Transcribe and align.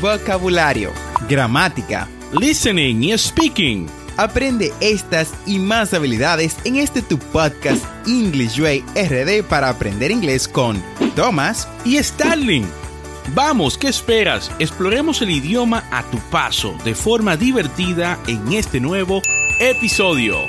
vocabulario, 0.00 0.92
gramática, 1.28 2.08
listening 2.38 3.02
y 3.02 3.18
speaking. 3.18 3.86
Aprende 4.16 4.72
estas 4.80 5.34
y 5.46 5.58
más 5.58 5.92
habilidades 5.92 6.56
en 6.64 6.76
este 6.76 7.02
tu 7.02 7.18
podcast 7.18 7.84
English 8.06 8.58
Way 8.58 8.84
RD 8.94 9.44
para 9.46 9.68
aprender 9.68 10.10
inglés 10.10 10.48
con 10.48 10.82
Thomas 11.14 11.68
y 11.84 12.02
Starling. 12.02 12.66
Vamos, 13.34 13.76
¿qué 13.76 13.88
esperas? 13.88 14.50
Exploremos 14.58 15.20
el 15.20 15.30
idioma 15.30 15.84
a 15.90 16.02
tu 16.04 16.18
paso 16.30 16.76
de 16.84 16.94
forma 16.94 17.36
divertida 17.36 18.18
en 18.26 18.52
este 18.52 18.80
nuevo 18.80 19.20
episodio. 19.60 20.48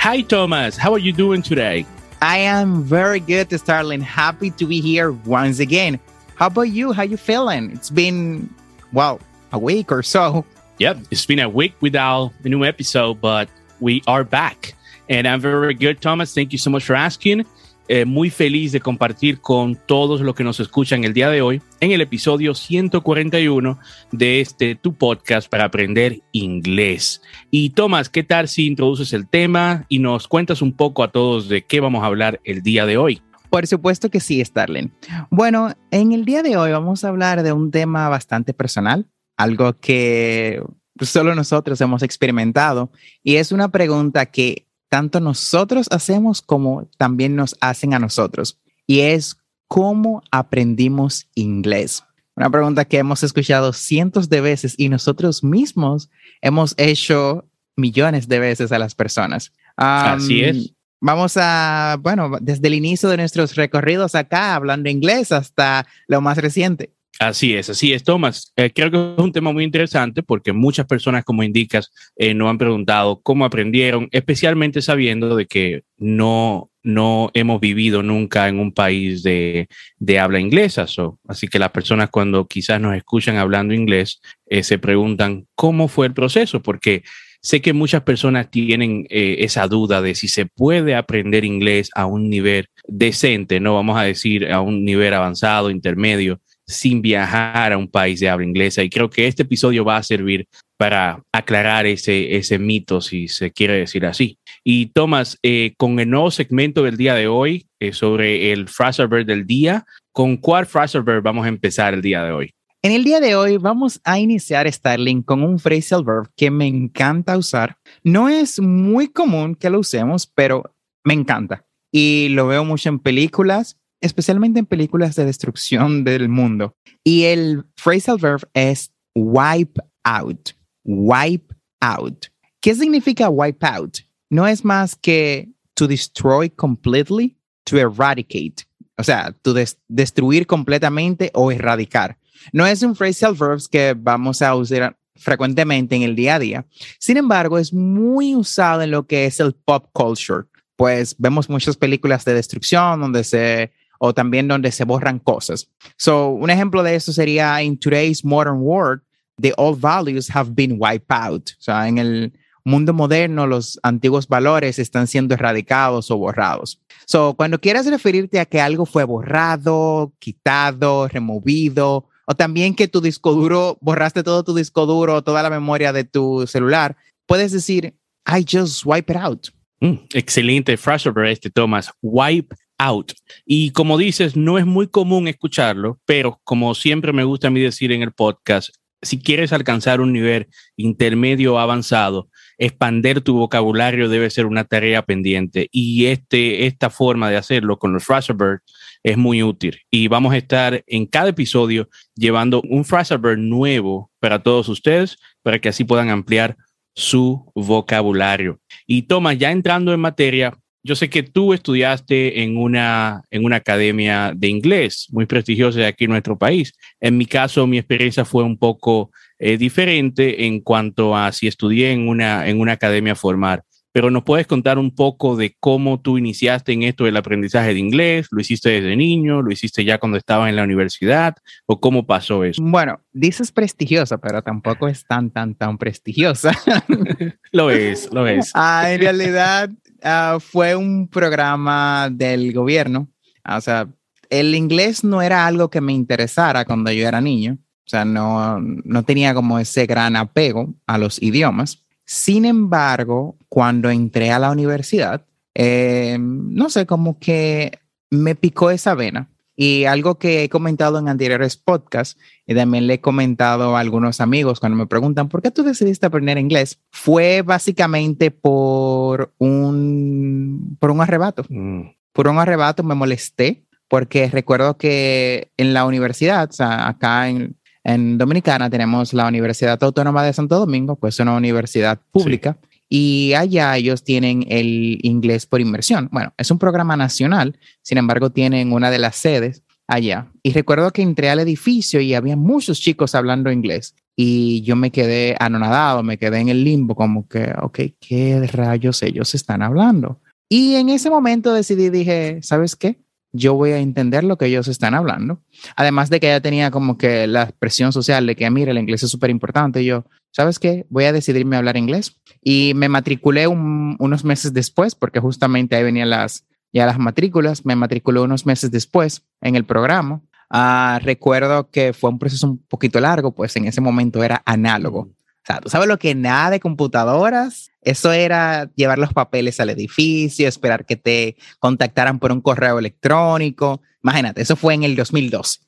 Hi 0.00 0.22
Thomas, 0.22 0.78
how 0.78 0.94
are 0.94 1.02
you 1.02 1.12
doing 1.12 1.42
today? 1.42 1.84
I 2.20 2.38
am 2.38 2.82
very 2.82 3.20
good, 3.20 3.52
Starling. 3.58 4.00
Happy 4.00 4.50
to 4.52 4.66
be 4.66 4.80
here 4.80 5.12
once 5.12 5.60
again. 5.60 6.00
How 6.34 6.46
about 6.46 6.62
you? 6.62 6.92
How 6.92 7.02
you 7.02 7.16
feeling? 7.16 7.70
It's 7.72 7.90
been, 7.90 8.52
well, 8.92 9.20
a 9.52 9.58
week 9.58 9.92
or 9.92 10.02
so. 10.02 10.44
Yep, 10.78 10.98
it's 11.10 11.26
been 11.26 11.38
a 11.38 11.48
week 11.48 11.74
without 11.80 12.32
a 12.44 12.48
new 12.48 12.64
episode, 12.64 13.20
but 13.20 13.48
we 13.80 14.02
are 14.06 14.24
back. 14.24 14.74
And 15.08 15.26
I'm 15.26 15.40
very 15.40 15.74
good, 15.74 16.00
Thomas. 16.00 16.34
Thank 16.34 16.52
you 16.52 16.58
so 16.58 16.70
much 16.70 16.84
for 16.84 16.94
asking. 16.94 17.46
Eh, 17.90 18.04
muy 18.04 18.28
feliz 18.28 18.70
de 18.72 18.80
compartir 18.80 19.40
con 19.40 19.74
todos 19.74 20.20
los 20.20 20.34
que 20.34 20.44
nos 20.44 20.60
escuchan 20.60 21.04
el 21.04 21.14
día 21.14 21.30
de 21.30 21.40
hoy 21.40 21.62
en 21.80 21.90
el 21.90 22.02
episodio 22.02 22.54
141 22.54 23.78
de 24.12 24.42
este 24.42 24.74
tu 24.74 24.92
podcast 24.92 25.48
para 25.48 25.64
aprender 25.64 26.20
inglés. 26.32 27.22
Y 27.50 27.70
Tomás, 27.70 28.10
¿qué 28.10 28.22
tal 28.22 28.48
si 28.48 28.66
introduces 28.66 29.14
el 29.14 29.26
tema 29.26 29.86
y 29.88 30.00
nos 30.00 30.28
cuentas 30.28 30.60
un 30.60 30.74
poco 30.74 31.02
a 31.02 31.10
todos 31.10 31.48
de 31.48 31.62
qué 31.62 31.80
vamos 31.80 32.02
a 32.02 32.06
hablar 32.06 32.42
el 32.44 32.62
día 32.62 32.84
de 32.84 32.98
hoy? 32.98 33.22
Por 33.48 33.66
supuesto 33.66 34.10
que 34.10 34.20
sí, 34.20 34.44
Starling. 34.44 34.92
Bueno, 35.30 35.72
en 35.90 36.12
el 36.12 36.26
día 36.26 36.42
de 36.42 36.58
hoy 36.58 36.70
vamos 36.72 37.04
a 37.04 37.08
hablar 37.08 37.42
de 37.42 37.52
un 37.52 37.70
tema 37.70 38.10
bastante 38.10 38.52
personal, 38.52 39.06
algo 39.38 39.78
que 39.80 40.62
solo 41.00 41.34
nosotros 41.34 41.80
hemos 41.80 42.02
experimentado 42.02 42.90
y 43.22 43.36
es 43.36 43.50
una 43.50 43.70
pregunta 43.70 44.26
que 44.26 44.67
tanto 44.88 45.20
nosotros 45.20 45.86
hacemos 45.90 46.42
como 46.42 46.88
también 46.96 47.36
nos 47.36 47.56
hacen 47.60 47.94
a 47.94 47.98
nosotros. 47.98 48.58
Y 48.86 49.00
es, 49.00 49.36
¿cómo 49.66 50.22
aprendimos 50.30 51.28
inglés? 51.34 52.04
Una 52.36 52.50
pregunta 52.50 52.84
que 52.84 52.98
hemos 52.98 53.22
escuchado 53.22 53.72
cientos 53.72 54.28
de 54.28 54.40
veces 54.40 54.74
y 54.78 54.88
nosotros 54.88 55.42
mismos 55.42 56.08
hemos 56.40 56.74
hecho 56.76 57.44
millones 57.76 58.28
de 58.28 58.38
veces 58.38 58.72
a 58.72 58.78
las 58.78 58.94
personas. 58.94 59.52
Así 59.76 60.42
es. 60.42 60.72
Vamos 61.00 61.36
a, 61.36 61.96
bueno, 62.00 62.38
desde 62.40 62.66
el 62.66 62.74
inicio 62.74 63.08
de 63.08 63.16
nuestros 63.16 63.54
recorridos 63.54 64.14
acá, 64.14 64.54
hablando 64.54 64.88
inglés, 64.88 65.30
hasta 65.32 65.86
lo 66.08 66.20
más 66.20 66.38
reciente. 66.38 66.92
Así 67.20 67.54
es, 67.54 67.68
así 67.68 67.92
es, 67.92 68.04
Tomás. 68.04 68.52
Eh, 68.54 68.70
creo 68.72 68.92
que 68.92 68.96
es 68.96 69.24
un 69.24 69.32
tema 69.32 69.52
muy 69.52 69.64
interesante 69.64 70.22
porque 70.22 70.52
muchas 70.52 70.86
personas, 70.86 71.24
como 71.24 71.42
indicas, 71.42 71.90
eh, 72.16 72.32
nos 72.32 72.48
han 72.48 72.58
preguntado 72.58 73.20
cómo 73.22 73.44
aprendieron, 73.44 74.08
especialmente 74.12 74.82
sabiendo 74.82 75.34
de 75.34 75.46
que 75.46 75.82
no, 75.96 76.70
no 76.84 77.30
hemos 77.34 77.60
vivido 77.60 78.04
nunca 78.04 78.46
en 78.46 78.60
un 78.60 78.72
país 78.72 79.24
de, 79.24 79.66
de 79.98 80.18
habla 80.20 80.38
inglesa. 80.38 80.86
así 81.26 81.48
que 81.48 81.58
las 81.58 81.70
personas 81.70 82.08
cuando 82.10 82.46
quizás 82.46 82.80
nos 82.80 82.94
escuchan 82.96 83.36
hablando 83.36 83.74
inglés 83.74 84.20
eh, 84.46 84.62
se 84.62 84.78
preguntan 84.78 85.48
cómo 85.56 85.88
fue 85.88 86.06
el 86.06 86.14
proceso, 86.14 86.62
porque 86.62 87.02
sé 87.42 87.60
que 87.60 87.72
muchas 87.72 88.02
personas 88.02 88.48
tienen 88.48 89.06
esa 89.10 89.66
duda 89.66 90.02
de 90.02 90.14
si 90.14 90.28
se 90.28 90.46
puede 90.46 90.94
aprender 90.94 91.44
inglés 91.44 91.90
a 91.96 92.06
un 92.06 92.30
nivel 92.30 92.66
decente, 92.86 93.58
no 93.58 93.74
vamos 93.74 93.98
a 93.98 94.02
decir 94.02 94.52
a 94.52 94.60
un 94.60 94.84
nivel 94.84 95.14
avanzado, 95.14 95.70
intermedio 95.70 96.40
sin 96.68 97.00
viajar 97.00 97.72
a 97.72 97.78
un 97.78 97.88
país 97.88 98.20
de 98.20 98.28
habla 98.28 98.46
inglesa. 98.46 98.82
Y 98.82 98.90
creo 98.90 99.08
que 99.08 99.26
este 99.26 99.42
episodio 99.42 99.84
va 99.84 99.96
a 99.96 100.02
servir 100.02 100.46
para 100.76 101.24
aclarar 101.32 101.86
ese, 101.86 102.36
ese 102.36 102.58
mito, 102.58 103.00
si 103.00 103.26
se 103.26 103.50
quiere 103.50 103.74
decir 103.74 104.06
así. 104.06 104.38
Y 104.62 104.86
Tomás, 104.86 105.38
eh, 105.42 105.74
con 105.76 105.98
el 105.98 106.10
nuevo 106.10 106.30
segmento 106.30 106.84
del 106.84 106.96
día 106.96 107.14
de 107.14 107.26
hoy 107.26 107.66
eh, 107.80 107.92
sobre 107.92 108.52
el 108.52 108.68
phrasal 108.68 109.08
verb 109.08 109.26
del 109.26 109.46
día, 109.46 109.86
¿con 110.12 110.36
cuál 110.36 110.66
phrasal 110.66 111.02
verb 111.02 111.22
vamos 111.22 111.46
a 111.46 111.48
empezar 111.48 111.94
el 111.94 112.02
día 112.02 112.22
de 112.22 112.32
hoy? 112.32 112.50
En 112.82 112.92
el 112.92 113.02
día 113.02 113.18
de 113.18 113.34
hoy 113.34 113.56
vamos 113.56 114.00
a 114.04 114.20
iniciar 114.20 114.70
Starling 114.70 115.22
con 115.22 115.42
un 115.42 115.58
phrasal 115.58 116.04
verb 116.04 116.30
que 116.36 116.50
me 116.50 116.66
encanta 116.66 117.36
usar. 117.36 117.78
No 118.04 118.28
es 118.28 118.60
muy 118.60 119.08
común 119.08 119.56
que 119.56 119.70
lo 119.70 119.80
usemos, 119.80 120.26
pero 120.26 120.74
me 121.02 121.14
encanta. 121.14 121.64
Y 121.90 122.28
lo 122.28 122.46
veo 122.46 122.64
mucho 122.64 122.90
en 122.90 122.98
películas 122.98 123.78
especialmente 124.00 124.58
en 124.58 124.66
películas 124.66 125.16
de 125.16 125.24
destrucción 125.24 126.04
del 126.04 126.28
mundo. 126.28 126.76
Y 127.04 127.24
el 127.24 127.64
phrasal 127.76 128.18
verb 128.18 128.48
es 128.54 128.92
wipe 129.14 129.80
out, 130.04 130.50
wipe 130.84 131.54
out. 131.80 132.26
¿Qué 132.60 132.74
significa 132.74 133.28
wipe 133.28 133.66
out? 133.66 133.98
No 134.30 134.46
es 134.46 134.64
más 134.64 134.94
que 134.94 135.48
to 135.74 135.86
destroy 135.86 136.50
completely, 136.50 137.36
to 137.64 137.78
eradicate. 137.78 138.64
O 138.96 139.04
sea, 139.04 139.32
to 139.42 139.54
destruir 139.88 140.46
completamente 140.46 141.30
o 141.34 141.52
erradicar. 141.52 142.18
No 142.52 142.66
es 142.66 142.82
un 142.82 142.96
phrasal 142.96 143.34
verb 143.34 143.60
que 143.70 143.94
vamos 143.96 144.42
a 144.42 144.54
usar 144.54 144.96
frecuentemente 145.14 145.96
en 145.96 146.02
el 146.02 146.16
día 146.16 146.36
a 146.36 146.38
día. 146.38 146.66
Sin 146.98 147.16
embargo, 147.16 147.58
es 147.58 147.72
muy 147.72 148.34
usado 148.34 148.82
en 148.82 148.90
lo 148.90 149.06
que 149.06 149.26
es 149.26 149.40
el 149.40 149.54
pop 149.54 149.88
culture. 149.92 150.46
Pues 150.76 151.16
vemos 151.18 151.48
muchas 151.48 151.76
películas 151.76 152.24
de 152.24 152.34
destrucción 152.34 153.00
donde 153.00 153.24
se 153.24 153.72
o 153.98 154.14
también 154.14 154.48
donde 154.48 154.72
se 154.72 154.84
borran 154.84 155.18
cosas. 155.18 155.68
So, 155.96 156.30
un 156.30 156.50
ejemplo 156.50 156.82
de 156.82 156.94
eso 156.94 157.12
sería 157.12 157.62
in 157.62 157.78
today's 157.78 158.24
modern 158.24 158.58
world, 158.60 159.02
the 159.40 159.52
old 159.56 159.80
values 159.80 160.34
have 160.34 160.54
been 160.54 160.78
wiped 160.78 161.10
out. 161.10 161.50
O 161.58 161.62
sea, 161.62 161.88
en 161.88 161.98
el 161.98 162.32
mundo 162.64 162.92
moderno, 162.92 163.46
los 163.46 163.78
antiguos 163.82 164.28
valores 164.28 164.78
están 164.78 165.06
siendo 165.06 165.34
erradicados 165.34 166.10
o 166.10 166.16
borrados. 166.16 166.80
So, 167.06 167.34
cuando 167.34 167.60
quieras 167.60 167.86
referirte 167.86 168.40
a 168.40 168.44
que 168.44 168.60
algo 168.60 168.86
fue 168.86 169.04
borrado, 169.04 170.12
quitado, 170.18 171.08
removido, 171.08 172.08
o 172.26 172.34
también 172.34 172.74
que 172.74 172.88
tu 172.88 173.00
disco 173.00 173.32
duro, 173.32 173.78
borraste 173.80 174.22
todo 174.22 174.44
tu 174.44 174.54
disco 174.54 174.84
duro, 174.86 175.22
toda 175.22 175.42
la 175.42 175.50
memoria 175.50 175.92
de 175.92 176.04
tu 176.04 176.46
celular, 176.46 176.96
puedes 177.26 177.52
decir, 177.52 177.94
I 178.26 178.44
just 178.44 178.84
wipe 178.84 179.10
it 179.10 179.18
out. 179.18 179.48
Mm, 179.80 180.06
excelente 180.12 180.76
frase 180.76 181.04
sobre 181.04 181.32
este, 181.32 181.50
Thomas. 181.50 181.90
Wipe 182.02 182.54
out. 182.78 183.12
Y 183.44 183.72
como 183.72 183.98
dices, 183.98 184.36
no 184.36 184.58
es 184.58 184.66
muy 184.66 184.88
común 184.88 185.28
escucharlo, 185.28 185.98
pero 186.06 186.40
como 186.44 186.74
siempre 186.74 187.12
me 187.12 187.24
gusta 187.24 187.48
a 187.48 187.50
mí 187.50 187.60
decir 187.60 187.92
en 187.92 188.02
el 188.02 188.12
podcast, 188.12 188.70
si 189.02 189.20
quieres 189.20 189.52
alcanzar 189.52 190.00
un 190.00 190.12
nivel 190.12 190.48
intermedio 190.76 191.58
avanzado, 191.58 192.28
expander 192.58 193.20
tu 193.20 193.36
vocabulario 193.36 194.08
debe 194.08 194.30
ser 194.30 194.46
una 194.46 194.64
tarea 194.64 195.02
pendiente 195.02 195.68
y 195.70 196.06
este, 196.06 196.66
esta 196.66 196.90
forma 196.90 197.30
de 197.30 197.36
hacerlo 197.36 197.78
con 197.78 197.92
los 197.92 198.04
Fraserberg 198.04 198.60
es 199.04 199.16
muy 199.16 199.42
útil. 199.42 199.80
Y 199.90 200.08
vamos 200.08 200.32
a 200.32 200.36
estar 200.36 200.82
en 200.86 201.06
cada 201.06 201.28
episodio 201.28 201.88
llevando 202.16 202.60
un 202.68 202.84
Fraserberg 202.84 203.38
nuevo 203.38 204.10
para 204.18 204.42
todos 204.42 204.68
ustedes 204.68 205.18
para 205.42 205.60
que 205.60 205.68
así 205.68 205.84
puedan 205.84 206.10
ampliar 206.10 206.56
su 206.94 207.52
vocabulario. 207.54 208.60
Y 208.86 209.02
toma, 209.02 209.32
ya 209.34 209.52
entrando 209.52 209.94
en 209.94 210.00
materia, 210.00 210.58
yo 210.82 210.94
sé 210.94 211.10
que 211.10 211.22
tú 211.22 211.52
estudiaste 211.52 212.42
en 212.42 212.56
una, 212.56 213.22
en 213.30 213.44
una 213.44 213.56
academia 213.56 214.32
de 214.34 214.48
inglés 214.48 215.06
muy 215.10 215.26
prestigiosa 215.26 215.80
de 215.80 215.86
aquí 215.86 216.04
en 216.04 216.10
nuestro 216.10 216.38
país. 216.38 216.72
En 217.00 217.16
mi 217.16 217.26
caso, 217.26 217.66
mi 217.66 217.78
experiencia 217.78 218.24
fue 218.24 218.44
un 218.44 218.56
poco 218.56 219.10
eh, 219.38 219.56
diferente 219.56 220.46
en 220.46 220.60
cuanto 220.60 221.16
a 221.16 221.32
si 221.32 221.46
estudié 221.46 221.92
en 221.92 222.08
una, 222.08 222.48
en 222.48 222.60
una 222.60 222.72
academia 222.72 223.14
formal. 223.14 223.62
Pero 223.90 224.10
nos 224.10 224.22
puedes 224.22 224.46
contar 224.46 224.78
un 224.78 224.94
poco 224.94 225.34
de 225.34 225.56
cómo 225.58 226.00
tú 226.00 226.18
iniciaste 226.18 226.72
en 226.72 226.82
esto 226.82 227.04
del 227.04 227.16
aprendizaje 227.16 227.72
de 227.72 227.80
inglés, 227.80 228.28
lo 228.30 228.40
hiciste 228.40 228.68
desde 228.68 228.94
niño, 228.96 229.42
lo 229.42 229.50
hiciste 229.50 229.84
ya 229.84 229.98
cuando 229.98 230.18
estabas 230.18 230.50
en 230.50 230.56
la 230.56 230.62
universidad 230.62 231.34
o 231.66 231.80
cómo 231.80 232.06
pasó 232.06 232.44
eso. 232.44 232.62
Bueno, 232.62 233.00
dices 233.12 233.50
prestigiosa, 233.50 234.18
pero 234.18 234.42
tampoco 234.42 234.88
es 234.88 235.04
tan, 235.04 235.30
tan, 235.30 235.54
tan 235.54 235.78
prestigiosa. 235.78 236.52
lo 237.50 237.70
es, 237.70 238.12
lo 238.12 238.26
es. 238.26 238.52
Ah, 238.54 238.92
en 238.92 239.00
realidad, 239.00 239.70
Ah, 240.02 240.38
fue 240.40 240.76
un 240.76 241.08
programa 241.08 242.08
del 242.10 242.52
gobierno. 242.52 243.08
Ah, 243.44 243.56
o 243.56 243.60
sea, 243.60 243.88
el 244.30 244.54
inglés 244.54 245.04
no 245.04 245.22
era 245.22 245.46
algo 245.46 245.70
que 245.70 245.80
me 245.80 245.92
interesara 245.92 246.64
cuando 246.64 246.90
yo 246.92 247.06
era 247.06 247.20
niño. 247.20 247.58
O 247.86 247.90
sea, 247.90 248.04
no, 248.04 248.60
no 248.60 249.02
tenía 249.02 249.32
como 249.32 249.58
ese 249.58 249.86
gran 249.86 250.14
apego 250.16 250.74
a 250.86 250.98
los 250.98 251.22
idiomas. 251.22 251.84
Sin 252.04 252.44
embargo, 252.44 253.36
cuando 253.48 253.90
entré 253.90 254.30
a 254.30 254.38
la 254.38 254.50
universidad, 254.50 255.24
eh, 255.54 256.18
no 256.20 256.70
sé, 256.70 256.86
como 256.86 257.18
que 257.18 257.78
me 258.10 258.34
picó 258.34 258.70
esa 258.70 258.94
vena. 258.94 259.28
Y 259.60 259.86
algo 259.86 260.20
que 260.20 260.44
he 260.44 260.48
comentado 260.48 261.00
en 261.00 261.08
anteriores 261.08 261.56
podcasts 261.56 262.16
y 262.46 262.54
también 262.54 262.86
le 262.86 262.94
he 262.94 263.00
comentado 263.00 263.76
a 263.76 263.80
algunos 263.80 264.20
amigos 264.20 264.60
cuando 264.60 264.78
me 264.78 264.86
preguntan, 264.86 265.28
¿por 265.28 265.42
qué 265.42 265.50
tú 265.50 265.64
decidiste 265.64 266.06
aprender 266.06 266.38
inglés? 266.38 266.78
Fue 266.92 267.42
básicamente 267.42 268.30
por 268.30 269.34
un, 269.38 270.76
por 270.78 270.92
un 270.92 271.00
arrebato. 271.00 271.44
Mm. 271.48 271.88
por 272.12 272.28
un 272.28 272.38
arrebato 272.38 272.84
me 272.84 272.94
molesté 272.94 273.64
porque 273.88 274.28
recuerdo 274.28 274.76
que 274.76 275.50
en 275.56 275.74
la 275.74 275.86
universidad, 275.86 276.48
o 276.48 276.52
sea, 276.52 276.86
acá 276.86 277.28
en, 277.28 277.56
en 277.82 278.16
Dominicana 278.16 278.70
tenemos 278.70 279.12
la 279.12 279.26
Universidad 279.26 279.82
Autónoma 279.82 280.22
de 280.22 280.34
Santo 280.34 280.56
Domingo, 280.56 280.94
pues 280.94 281.18
una 281.18 281.34
universidad 281.34 281.98
pública, 282.12 282.58
y 282.88 283.34
allá 283.34 283.76
ellos 283.76 284.04
tienen 284.04 284.44
el 284.48 284.98
inglés 285.02 285.46
por 285.46 285.60
inmersión. 285.60 286.08
Bueno, 286.10 286.32
es 286.36 286.50
un 286.50 286.58
programa 286.58 286.96
nacional, 286.96 287.58
sin 287.82 287.98
embargo 287.98 288.30
tienen 288.30 288.72
una 288.72 288.90
de 288.90 288.98
las 288.98 289.16
sedes 289.16 289.62
allá. 289.86 290.30
Y 290.42 290.52
recuerdo 290.52 290.90
que 290.92 291.02
entré 291.02 291.30
al 291.30 291.40
edificio 291.40 292.00
y 292.00 292.14
había 292.14 292.36
muchos 292.36 292.80
chicos 292.80 293.14
hablando 293.14 293.50
inglés 293.50 293.94
y 294.16 294.62
yo 294.62 294.76
me 294.76 294.90
quedé 294.90 295.36
anonadado, 295.38 296.02
me 296.02 296.18
quedé 296.18 296.40
en 296.40 296.48
el 296.48 296.64
limbo 296.64 296.94
como 296.94 297.28
que, 297.28 297.52
ok, 297.60 297.80
¿qué 298.00 298.46
rayos 298.52 299.02
ellos 299.02 299.34
están 299.34 299.62
hablando? 299.62 300.20
Y 300.48 300.74
en 300.74 300.88
ese 300.88 301.10
momento 301.10 301.52
decidí, 301.52 301.90
dije, 301.90 302.40
¿sabes 302.42 302.74
qué? 302.74 302.98
Yo 303.32 303.54
voy 303.54 303.72
a 303.72 303.78
entender 303.78 304.24
lo 304.24 304.38
que 304.38 304.46
ellos 304.46 304.68
están 304.68 304.94
hablando. 304.94 305.40
Además 305.76 306.10
de 306.10 306.20
que 306.20 306.28
ya 306.28 306.40
tenía 306.40 306.70
como 306.70 306.96
que 306.96 307.26
la 307.26 307.50
presión 307.58 307.92
social 307.92 308.26
de 308.26 308.36
que, 308.36 308.48
mira, 308.50 308.70
el 308.70 308.78
inglés 308.78 309.02
es 309.02 309.10
súper 309.10 309.30
importante. 309.30 309.84
Yo, 309.84 310.04
¿sabes 310.30 310.58
qué? 310.58 310.86
Voy 310.88 311.04
a 311.04 311.12
decidirme 311.12 311.56
a 311.56 311.58
hablar 311.58 311.76
inglés. 311.76 312.16
Y 312.42 312.72
me 312.74 312.88
matriculé 312.88 313.46
unos 313.46 314.24
meses 314.24 314.52
después, 314.54 314.94
porque 314.94 315.20
justamente 315.20 315.76
ahí 315.76 315.82
venían 315.82 316.10
las, 316.10 316.46
ya 316.72 316.86
las 316.86 316.98
matrículas. 316.98 317.66
Me 317.66 317.76
matriculé 317.76 318.20
unos 318.20 318.46
meses 318.46 318.70
después 318.70 319.22
en 319.40 319.56
el 319.56 319.64
programa. 319.64 320.22
Uh, 320.50 320.98
recuerdo 321.00 321.70
que 321.70 321.92
fue 321.92 322.08
un 322.08 322.18
proceso 322.18 322.46
un 322.46 322.58
poquito 322.58 323.00
largo, 323.00 323.32
pues 323.32 323.54
en 323.56 323.66
ese 323.66 323.82
momento 323.82 324.24
era 324.24 324.42
análogo. 324.46 325.10
Sea, 325.48 325.60
tú 325.62 325.70
sabes 325.70 325.88
lo 325.88 325.98
que 325.98 326.14
nada 326.14 326.50
de 326.50 326.60
computadoras, 326.60 327.70
eso 327.80 328.12
era 328.12 328.70
llevar 328.76 328.98
los 328.98 329.14
papeles 329.14 329.58
al 329.60 329.70
edificio, 329.70 330.46
esperar 330.46 330.84
que 330.84 330.96
te 330.96 331.36
contactaran 331.58 332.18
por 332.18 332.32
un 332.32 332.42
correo 332.42 332.78
electrónico. 332.78 333.80
Imagínate, 334.02 334.42
eso 334.42 334.56
fue 334.56 334.74
en 334.74 334.82
el 334.82 334.94
2012. 334.94 335.60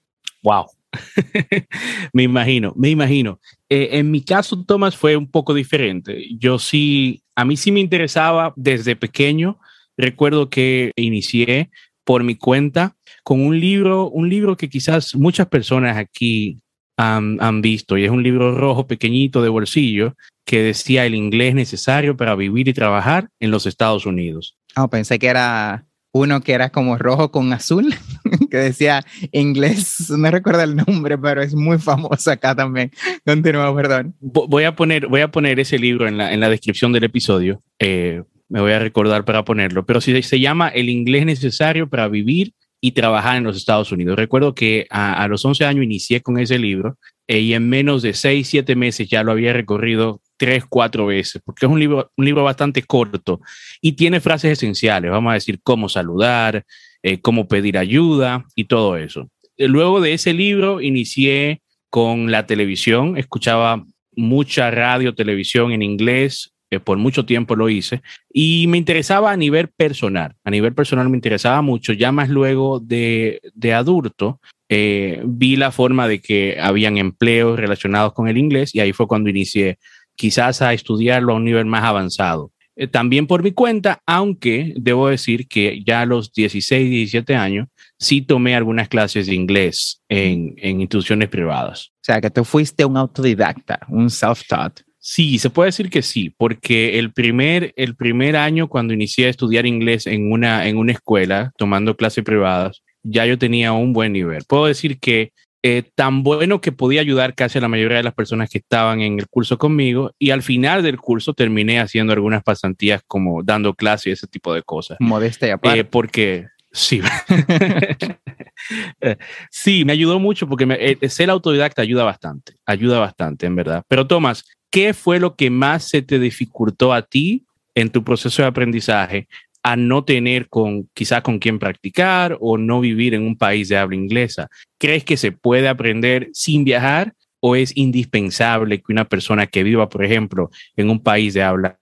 Wow. 0.43 0.67
me 2.13 2.25
imagino, 2.25 2.75
me 2.77 2.91
imagino. 2.91 3.41
Eh, 3.71 3.89
en 3.93 4.11
mi 4.11 4.23
caso, 4.23 4.63
Tomás, 4.65 4.97
fue 4.97 5.17
un 5.17 5.31
poco 5.31 5.55
diferente. 5.55 6.27
Yo 6.39 6.59
sí, 6.59 7.23
a 7.35 7.47
mí 7.47 7.57
sí 7.57 7.73
me 7.73 7.81
interesaba 7.81 8.53
desde 8.57 8.97
pequeño. 8.97 9.59
Recuerdo 9.97 10.51
que 10.51 10.93
inicié 10.95 11.71
por 12.05 12.23
mi 12.23 12.35
cuenta 12.35 12.97
con 13.23 13.41
un 13.41 13.59
libro, 13.59 14.11
un 14.11 14.29
libro 14.29 14.59
que 14.59 14.69
quizás 14.69 15.15
muchas 15.15 15.47
personas 15.47 15.97
aquí 15.97 16.61
han, 17.01 17.39
han, 17.41 17.63
visto, 17.63 17.97
y 17.97 18.05
es 18.05 18.11
un 18.11 18.23
libro 18.23 18.55
rojo 18.55 18.87
pequeñito 18.87 19.43
de 19.43 19.49
bolsillo 19.49 20.17
que 20.45 20.63
decía 20.63 21.07
el 21.07 21.15
inglés 21.15 21.55
necesario 21.55 22.17
para 22.17 22.35
vivir 22.35 22.69
y 22.69 22.75
trabajar 22.75 23.31
en 23.41 23.51
los 23.51 23.65
Estados 23.67 24.05
Unidos. 24.05 24.59
Oh, 24.77 24.89
pensé 24.89 25.19
que 25.19 25.29
era 25.29 25.87
uno 26.13 26.41
que 26.43 26.53
era 26.53 26.71
como 26.71 26.99
rojo 26.99 27.31
con 27.31 27.53
azul, 27.55 27.95
que 28.51 28.57
decía 28.59 29.03
inglés, 29.33 30.11
no 30.11 30.31
recuerdo 30.31 30.63
el 30.63 30.77
nombre, 30.77 31.17
pero 31.17 31.41
es 31.41 31.55
muy 31.55 31.79
famoso 31.79 32.31
acá 32.31 32.55
también. 32.55 32.91
Continúa, 33.25 33.75
perdón. 33.75 34.15
Voy 34.21 34.65
a 34.65 34.77
poner, 34.77 35.07
voy 35.07 35.23
a 35.23 35.31
poner 35.31 35.59
ese 35.59 35.79
libro 35.79 36.07
en 36.07 36.19
la, 36.19 36.35
en 36.35 36.41
la 36.41 36.51
descripción 36.51 36.93
del 36.93 37.05
episodio. 37.05 37.63
Eh, 37.79 38.23
me 38.51 38.61
voy 38.61 38.73
a 38.73 38.79
recordar 38.79 39.25
para 39.25 39.45
ponerlo, 39.45 39.87
pero 39.87 40.03
si 40.03 40.21
se 40.23 40.41
llama 40.41 40.69
El 40.69 40.91
inglés 40.91 41.25
necesario 41.25 41.89
para 41.89 42.09
vivir 42.09 42.53
y 42.81 42.93
trabajar 42.93 43.37
en 43.37 43.45
los 43.45 43.57
Estados 43.57 43.93
Unidos. 43.93 44.17
Recuerdo 44.17 44.55
que 44.55 44.87
a, 44.91 45.23
a 45.23 45.29
los 45.29 45.45
11 45.45 45.65
años 45.65 45.85
inicié 45.85 46.23
con 46.23 46.39
ese 46.39 46.59
libro 46.59 46.97
eh, 47.29 47.41
y 47.41 47.55
en 47.55 47.69
menos 47.69 48.03
de 48.03 48.15
6, 48.15 48.49
7 48.49 48.75
meses 48.75 49.09
ya 49.09 49.23
lo 49.23 49.33
había 49.33 49.53
recorrido 49.53 50.21
tres, 50.41 50.65
cuatro 50.67 51.07
veces, 51.07 51.43
porque 51.45 51.67
es 51.67 51.71
un 51.71 51.79
libro, 51.79 52.11
un 52.17 52.25
libro 52.25 52.43
bastante 52.43 52.83
corto 52.83 53.43
y 53.83 53.93
tiene 53.93 54.21
frases 54.21 54.53
esenciales, 54.53 55.11
vamos 55.11 55.33
a 55.33 55.35
decir 55.35 55.61
cómo 55.63 55.91
saludar, 55.91 56.65
eh, 57.03 57.21
cómo 57.21 57.47
pedir 57.47 57.77
ayuda 57.77 58.47
y 58.55 58.65
todo 58.65 58.97
eso. 58.97 59.29
Luego 59.59 60.01
de 60.01 60.15
ese 60.15 60.33
libro 60.33 60.81
inicié 60.81 61.61
con 61.91 62.31
la 62.31 62.47
televisión, 62.47 63.19
escuchaba 63.19 63.85
mucha 64.17 64.71
radio, 64.71 65.15
televisión 65.15 65.73
en 65.73 65.83
inglés, 65.83 66.55
por 66.79 66.99
mucho 66.99 67.27
tiempo 67.27 67.57
lo 67.57 67.69
hice, 67.69 68.03
y 68.33 68.67
me 68.69 68.79
interesaba 68.79 69.33
a 69.33 69.37
nivel 69.37 69.69
personal, 69.69 70.37
a 70.45 70.51
nivel 70.51 70.75
personal 70.75 71.09
me 71.09 71.17
interesaba 71.17 71.63
mucho, 71.63 71.93
ya 71.93 72.13
más 72.13 72.29
luego 72.29 72.79
de, 72.79 73.41
de 73.55 73.75
adulto, 73.75 74.41
eh, 74.73 75.21
vi 75.25 75.57
la 75.57 75.73
forma 75.73 76.07
de 76.07 76.21
que 76.21 76.59
habían 76.61 76.97
empleos 76.97 77.59
relacionados 77.59 78.13
con 78.13 78.29
el 78.29 78.39
inglés 78.39 78.73
y 78.73 78.79
ahí 78.79 78.93
fue 78.93 79.09
cuando 79.09 79.29
inicié 79.29 79.79
quizás 80.15 80.63
a 80.63 80.73
estudiarlo 80.73 81.33
a 81.33 81.37
un 81.37 81.45
nivel 81.45 81.67
más 81.67 81.83
avanzado. 81.83 82.53
Eh, 82.77 82.87
también 82.87 83.27
por 83.27 83.43
mi 83.43 83.51
cuenta, 83.51 84.01
aunque 84.07 84.73
debo 84.77 85.09
decir 85.09 85.49
que 85.49 85.83
ya 85.85 86.03
a 86.03 86.07
los 86.07 86.33
16, 86.33 86.89
17 86.89 87.35
años, 87.35 87.67
sí 87.99 88.23
tomé 88.23 88.55
algunas 88.55 88.89
clases 88.89 89.27
de 89.27 89.35
inglés 89.35 90.03
en, 90.09 90.55
en 90.59 90.81
instituciones 90.81 91.29
privadas. 91.29 91.91
O 91.97 92.05
sea, 92.05 92.21
que 92.21 92.31
tú 92.31 92.45
fuiste 92.45 92.85
un 92.85 92.97
autodidacta, 92.97 93.81
un 93.89 94.09
self-taught. 94.09 94.83
Sí, 95.03 95.39
se 95.39 95.49
puede 95.49 95.69
decir 95.69 95.89
que 95.89 96.03
sí, 96.03 96.35
porque 96.37 96.99
el 96.99 97.11
primer, 97.11 97.73
el 97.77 97.97
primer 97.97 98.37
año 98.37 98.69
cuando 98.69 98.93
inicié 98.93 99.27
a 99.27 99.31
estudiar 99.31 99.65
inglés 99.65 100.07
en 100.07 100.31
una, 100.31 100.69
en 100.69 100.77
una 100.77 100.93
escuela, 100.93 101.53
tomando 101.57 101.97
clases 101.97 102.23
privadas, 102.23 102.83
ya 103.03 103.25
yo 103.25 103.39
tenía 103.39 103.73
un 103.73 103.95
buen 103.95 104.13
nivel. 104.13 104.45
Puedo 104.47 104.67
decir 104.67 105.01
que 105.01 105.33
eh, 105.63 105.85
tan 105.95 106.23
bueno 106.23 106.61
que 106.61 106.73
podía 106.73 107.01
ayudar 107.01 107.35
casi 107.35 107.59
a 107.59 107.63
la 107.63 107.69
mayoría 107.69 107.99
de 107.99 108.03
las 108.03 108.15
personas 108.15 108.51
que 108.51 108.59
estaban 108.59 109.01
en 109.01 109.19
el 109.19 109.29
curso 109.29 109.59
conmigo 109.59 110.13
y 110.19 110.31
al 110.31 110.43
final 110.43 110.83
del 110.83 110.99
curso 110.99 111.35
terminé 111.35 111.81
haciendo 111.81 112.13
algunas 112.13 112.43
pasantías 112.43 113.03
como 113.07 113.43
dando 113.43 113.75
clases 113.75 114.07
y 114.07 114.11
ese 114.11 114.27
tipo 114.27 114.55
de 114.55 114.63
cosas. 114.63 114.97
Modesta 115.01 115.47
y 115.47 115.51
aparte. 115.51 115.81
Eh, 115.81 115.85
porque 115.85 116.47
sí. 116.73 117.03
sí, 119.51 119.85
me 119.85 119.93
ayudó 119.93 120.19
mucho 120.19 120.47
porque 120.47 120.67
me, 120.67 120.77
eh, 120.79 121.09
ser 121.09 121.31
autodidacta 121.31 121.83
ayuda 121.83 122.05
bastante, 122.05 122.55
ayuda 122.65 122.99
bastante 122.99 123.47
en 123.47 123.57
verdad. 123.57 123.85
Pero 123.87 124.07
Tomás, 124.07 124.45
¿qué 124.71 124.95
fue 124.95 125.21
lo 125.21 125.37
que 125.37 125.51
más 125.51 125.85
se 125.85 126.03
te 126.03 126.19
dificultó 126.19 126.93
a 126.93 127.03
ti 127.03 127.45
en 127.75 127.91
tu 127.91 128.03
proceso 128.05 128.43
de 128.43 128.49
aprendizaje 128.49 129.29
a 129.63 129.77
no 129.77 130.05
tener 130.05 130.49
con 130.49 130.89
quizás 130.95 131.23
con 131.23 131.39
quién 131.39 131.59
practicar 131.59 132.39
o 132.41 132.57
no 132.57 132.81
vivir 132.81 133.15
en 133.15 133.23
un 133.23 133.37
país 133.37 133.69
de 133.69 133.77
habla 133.77 133.97
inglesa? 133.97 134.49
¿Crees 134.79 135.05
que 135.05 135.17
se 135.17 135.33
puede 135.33 135.69
aprender 135.69 136.31
sin 136.33 136.65
viajar 136.65 137.15
o 137.41 137.57
es 137.57 137.77
indispensable 137.77 138.79
que 138.79 138.93
una 138.93 139.09
persona 139.09 139.47
que 139.47 139.63
viva, 139.63 139.89
por 139.89 140.05
ejemplo, 140.05 140.51
en 140.77 140.91
un 140.91 141.03
país 141.03 141.35
de 141.35 141.43
habla 141.43 141.79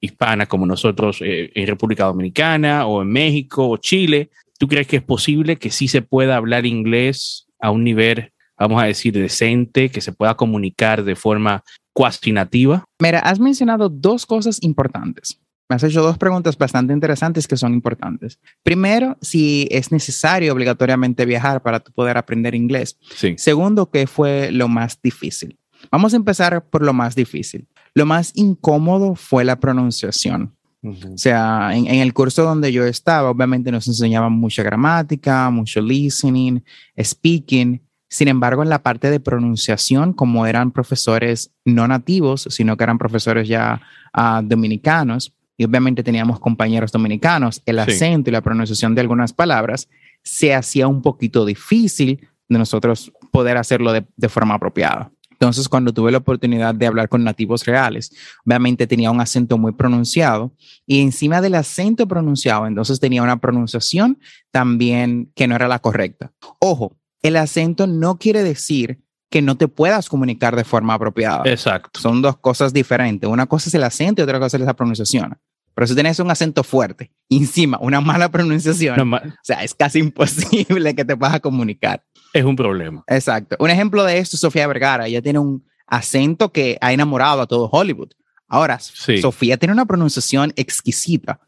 hispana 0.00 0.46
como 0.46 0.66
nosotros 0.66 1.20
eh, 1.22 1.52
en 1.54 1.66
República 1.66 2.04
Dominicana 2.04 2.86
o 2.86 3.02
en 3.02 3.08
México 3.08 3.68
o 3.68 3.76
Chile, 3.76 4.30
¿tú 4.58 4.66
crees 4.68 4.86
que 4.86 4.96
es 4.96 5.02
posible 5.02 5.56
que 5.56 5.70
sí 5.70 5.86
se 5.86 6.02
pueda 6.02 6.36
hablar 6.36 6.66
inglés 6.66 7.46
a 7.60 7.70
un 7.70 7.84
nivel, 7.84 8.32
vamos 8.58 8.82
a 8.82 8.86
decir, 8.86 9.12
decente, 9.14 9.90
que 9.90 10.00
se 10.00 10.12
pueda 10.12 10.34
comunicar 10.36 11.04
de 11.04 11.16
forma 11.16 11.62
cuasi 11.92 12.32
nativa? 12.32 12.84
Mira, 13.00 13.20
has 13.20 13.40
mencionado 13.40 13.88
dos 13.88 14.26
cosas 14.26 14.62
importantes 14.62 15.38
me 15.72 15.76
has 15.76 15.82
hecho 15.84 16.02
dos 16.02 16.18
preguntas 16.18 16.58
bastante 16.58 16.92
interesantes 16.92 17.48
que 17.48 17.56
son 17.56 17.72
importantes. 17.72 18.38
Primero, 18.62 19.16
si 19.22 19.66
es 19.70 19.90
necesario 19.90 20.52
obligatoriamente 20.52 21.24
viajar 21.24 21.62
para 21.62 21.80
poder 21.80 22.18
aprender 22.18 22.54
inglés. 22.54 22.98
Sí. 23.16 23.34
Segundo, 23.38 23.90
¿qué 23.90 24.06
fue 24.06 24.50
lo 24.52 24.68
más 24.68 25.00
difícil? 25.02 25.58
Vamos 25.90 26.12
a 26.12 26.16
empezar 26.16 26.68
por 26.68 26.82
lo 26.82 26.92
más 26.92 27.14
difícil. 27.14 27.66
Lo 27.94 28.04
más 28.04 28.32
incómodo 28.34 29.14
fue 29.14 29.44
la 29.44 29.58
pronunciación. 29.58 30.54
Uh 30.82 30.92
-huh. 30.92 31.14
O 31.14 31.18
sea, 31.18 31.70
en, 31.74 31.86
en, 31.86 32.00
el 32.00 32.12
curso 32.12 32.42
donde 32.42 32.70
yo 32.70 32.84
estaba, 32.84 33.30
obviamente 33.30 33.72
nos 33.72 33.88
enseñaban 33.88 34.32
mucha 34.32 34.62
gramática, 34.62 35.48
mucho 35.48 35.80
listening, 35.80 36.60
speaking. 37.02 37.80
Sin 38.12 38.28
embargo, 38.28 38.62
en 38.62 38.68
la 38.68 38.82
parte 38.82 39.10
de 39.10 39.20
pronunciación, 39.20 40.12
como 40.12 40.46
eran 40.46 40.70
profesores 40.70 41.50
no 41.64 41.88
nativos, 41.88 42.46
sino 42.50 42.76
que 42.76 42.84
eran 42.84 42.98
profesores 42.98 43.48
ya 43.48 43.80
uh, 44.14 44.42
dominicanos, 44.42 45.32
y 45.56 45.64
obviamente 45.64 46.02
teníamos 46.02 46.38
compañeros 46.38 46.92
dominicanos, 46.92 47.62
el 47.64 47.78
acento 47.78 48.26
sí. 48.26 48.30
y 48.30 48.32
la 48.32 48.42
pronunciación 48.42 48.94
de 48.94 49.00
algunas 49.00 49.32
palabras 49.32 49.88
se 50.22 50.52
hacía 50.52 50.88
un 50.88 51.00
poquito 51.00 51.46
difícil 51.46 52.28
de 52.50 52.58
nosotros 52.58 53.10
poder 53.30 53.56
hacerlo 53.56 53.94
de, 53.94 54.04
de, 54.14 54.28
forma 54.28 54.56
apropiada. 54.56 55.10
Entonces, 55.30 55.66
cuando 55.66 55.94
tuve 55.94 56.12
la 56.12 56.18
oportunidad 56.18 56.74
de 56.74 56.86
hablar 56.86 57.08
con 57.08 57.24
nativos 57.24 57.64
reales, 57.64 58.14
obviamente 58.44 58.86
tenía 58.86 59.10
un 59.10 59.22
acento 59.22 59.56
muy 59.56 59.72
pronunciado 59.72 60.52
y 60.86 61.00
encima 61.00 61.40
del 61.40 61.54
acento 61.54 62.06
pronunciado, 62.06 62.66
entonces 62.66 63.00
tenía 63.00 63.22
una 63.22 63.40
pronunciación 63.40 64.18
también 64.50 65.32
que 65.34 65.48
no 65.48 65.56
era 65.56 65.66
la 65.66 65.78
correcta. 65.78 66.30
Ojo, 66.58 66.98
el 67.22 67.36
acento 67.36 67.86
no 67.86 68.18
quiere 68.18 68.42
decir 68.42 69.00
que 69.30 69.42
no 69.42 69.56
te 69.56 69.66
puedas 69.66 70.08
comunicar 70.08 70.54
de 70.56 70.64
forma 70.64 70.94
apropiada. 70.94 71.42
Exacto. 71.46 71.98
Son 71.98 72.20
dos 72.20 72.36
cosas 72.36 72.72
diferentes. 72.72 73.28
Una 73.28 73.46
cosa 73.46 73.70
es 73.70 73.74
el 73.74 73.84
acento 73.84 74.20
y 74.20 74.24
otra 74.24 74.38
cosa 74.38 74.58
es 74.58 74.62
la 74.62 74.74
pronunciación. 74.74 75.38
Pero 75.74 75.86
si 75.86 75.94
tienes 75.94 76.18
un 76.18 76.30
acento 76.30 76.62
fuerte, 76.62 77.10
encima 77.30 77.78
una 77.80 78.02
mala 78.02 78.30
pronunciación, 78.30 78.96
no, 78.96 79.06
ma 79.06 79.22
o 79.24 79.30
sea, 79.42 79.64
es 79.64 79.74
casi 79.74 79.98
imposible 80.00 80.94
que 80.94 81.04
te 81.04 81.16
puedas 81.16 81.40
comunicar. 81.40 82.04
Es 82.34 82.44
un 82.44 82.56
problema. 82.56 83.02
Exacto. 83.06 83.56
Un 83.58 83.70
ejemplo 83.70 84.04
de 84.04 84.18
esto 84.18 84.36
es 84.36 84.40
Sofía 84.40 84.66
Vergara. 84.66 85.06
Ella 85.06 85.22
tiene 85.22 85.38
un 85.38 85.64
acento 85.86 86.52
que 86.52 86.76
ha 86.80 86.92
enamorado 86.92 87.40
a 87.40 87.46
todo 87.46 87.70
Hollywood. 87.72 88.10
Ahora, 88.52 88.78
Sofía 88.78 89.56
tiene 89.56 89.72
una 89.72 89.86
pronunciación 89.86 90.52
exquisita. 90.56 91.40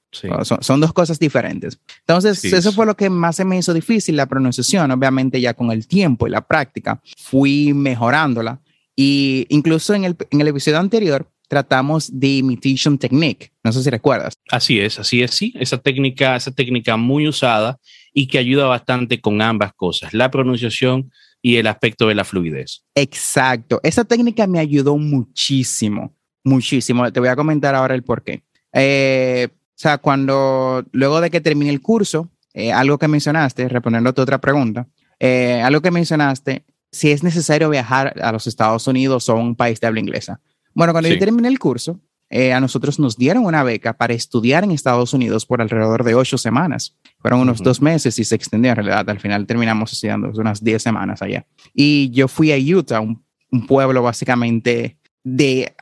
Son, 0.62 0.80
dos 0.80 0.94
cosas 0.94 1.18
diferentes. 1.18 1.78
Entonces, 2.00 2.42
eso 2.42 2.73
fue 2.73 2.87
lo 2.87 2.96
que 2.96 3.11
más 3.11 3.37
se 3.37 3.44
me 3.44 3.58
hizo 3.58 3.75
difícil, 3.75 4.16
la 4.16 4.25
pronunciación. 4.25 4.90
Obviamente, 4.90 5.38
ya 5.38 5.52
con 5.52 5.70
el 5.70 5.87
tiempo 5.87 6.26
y 6.26 6.30
la 6.30 6.40
práctica, 6.40 7.02
fui 7.18 7.75
mejorándola. 7.75 8.58
Y 8.96 9.44
incluso 9.50 9.92
en 9.92 10.04
el, 10.04 10.16
en 10.30 10.40
el 10.40 10.49
episodio 10.49 10.78
anterior, 10.78 11.30
tratamos 11.46 12.08
de 12.18 12.38
imitation 12.38 12.96
technique. 12.96 13.52
No 13.62 13.70
sé 13.70 13.82
si 13.82 13.90
recuerdas. 13.90 14.38
Así 14.50 14.80
es, 14.80 14.99
así 14.99 15.23
es, 15.23 15.32
sí. 15.32 15.52
Esa 15.61 15.76
técnica, 15.76 16.37
esa 16.37 16.52
técnica 16.52 16.96
muy 16.96 17.28
usada 17.28 17.78
y 18.14 18.28
que 18.28 18.38
ayuda 18.38 18.64
bastante 18.64 19.20
con 19.20 19.42
ambas 19.42 19.75
cosas, 19.75 20.14
la 20.14 20.30
pronunciación 20.30 21.12
y 21.42 21.56
el 21.56 21.66
aspecto 21.66 22.08
de 22.08 22.14
la 22.14 22.25
fluidez. 22.25 22.82
Exacto. 22.94 23.78
Esa 23.82 24.04
técnica 24.04 24.46
me 24.46 24.58
ayudó 24.58 24.96
muchísimo 24.96 26.14
muchísimo. 26.44 27.10
Te 27.10 27.20
voy 27.20 27.30
a 27.30 27.36
comentar 27.36 27.74
ahora 27.74 27.94
el 27.94 28.02
por 28.04 28.22
qué. 28.22 28.44
Eh, 28.72 29.48
o 29.50 29.76
sea, 29.76 29.98
cuando 29.98 30.84
luego 30.92 31.20
de 31.20 31.30
que 31.30 31.40
termine 31.40 31.70
el 31.70 31.80
curso, 31.80 32.30
eh, 32.52 32.72
algo 32.72 32.98
que 32.98 33.08
mencionaste, 33.08 33.68
respondiendo 33.68 34.10
a 34.10 34.12
tu 34.12 34.22
otra 34.22 34.40
pregunta, 34.40 34.86
eh, 35.18 35.60
algo 35.64 35.80
que 35.80 35.90
mencionaste, 35.90 36.64
si 36.92 37.10
es 37.10 37.24
necesario 37.24 37.70
viajar 37.70 38.14
a 38.22 38.30
los 38.30 38.46
Estados 38.46 38.86
Unidos 38.86 39.28
o 39.28 39.32
a 39.32 39.36
un 39.36 39.56
país 39.56 39.80
de 39.80 39.86
habla 39.88 39.98
inglesa. 39.98 40.40
Bueno, 40.74 40.92
cuando 40.92 41.08
yo 41.08 41.18
terminé 41.18 41.48
el 41.48 41.58
curso, 41.58 42.00
a 42.30 42.60
nosotros 42.60 42.98
nos 42.98 43.16
dieron 43.16 43.44
una 43.44 43.62
beca 43.62 43.92
para 43.92 44.12
estudiar 44.12 44.64
en 44.64 44.72
Estados 44.72 45.12
Unidos 45.12 45.46
por 45.46 45.60
alrededor 45.60 46.02
de 46.04 46.14
ocho 46.16 46.36
semanas. 46.36 46.96
Fueron 47.20 47.40
unos 47.40 47.62
dos 47.62 47.80
meses 47.80 48.18
y 48.18 48.24
se 48.24 48.34
extendió 48.34 48.70
en 48.70 48.76
realidad. 48.76 49.08
Al 49.08 49.20
final 49.20 49.46
terminamos 49.46 49.92
estudiando 49.92 50.30
unas 50.34 50.62
diez 50.62 50.82
semanas 50.82 51.22
allá. 51.22 51.46
Y 51.72 52.10
yo 52.10 52.26
fui 52.26 52.50
a 52.50 52.76
Utah, 52.76 53.00
un 53.00 53.66
pueblo 53.66 54.02
básicamente 54.02 54.98
de 55.22 55.74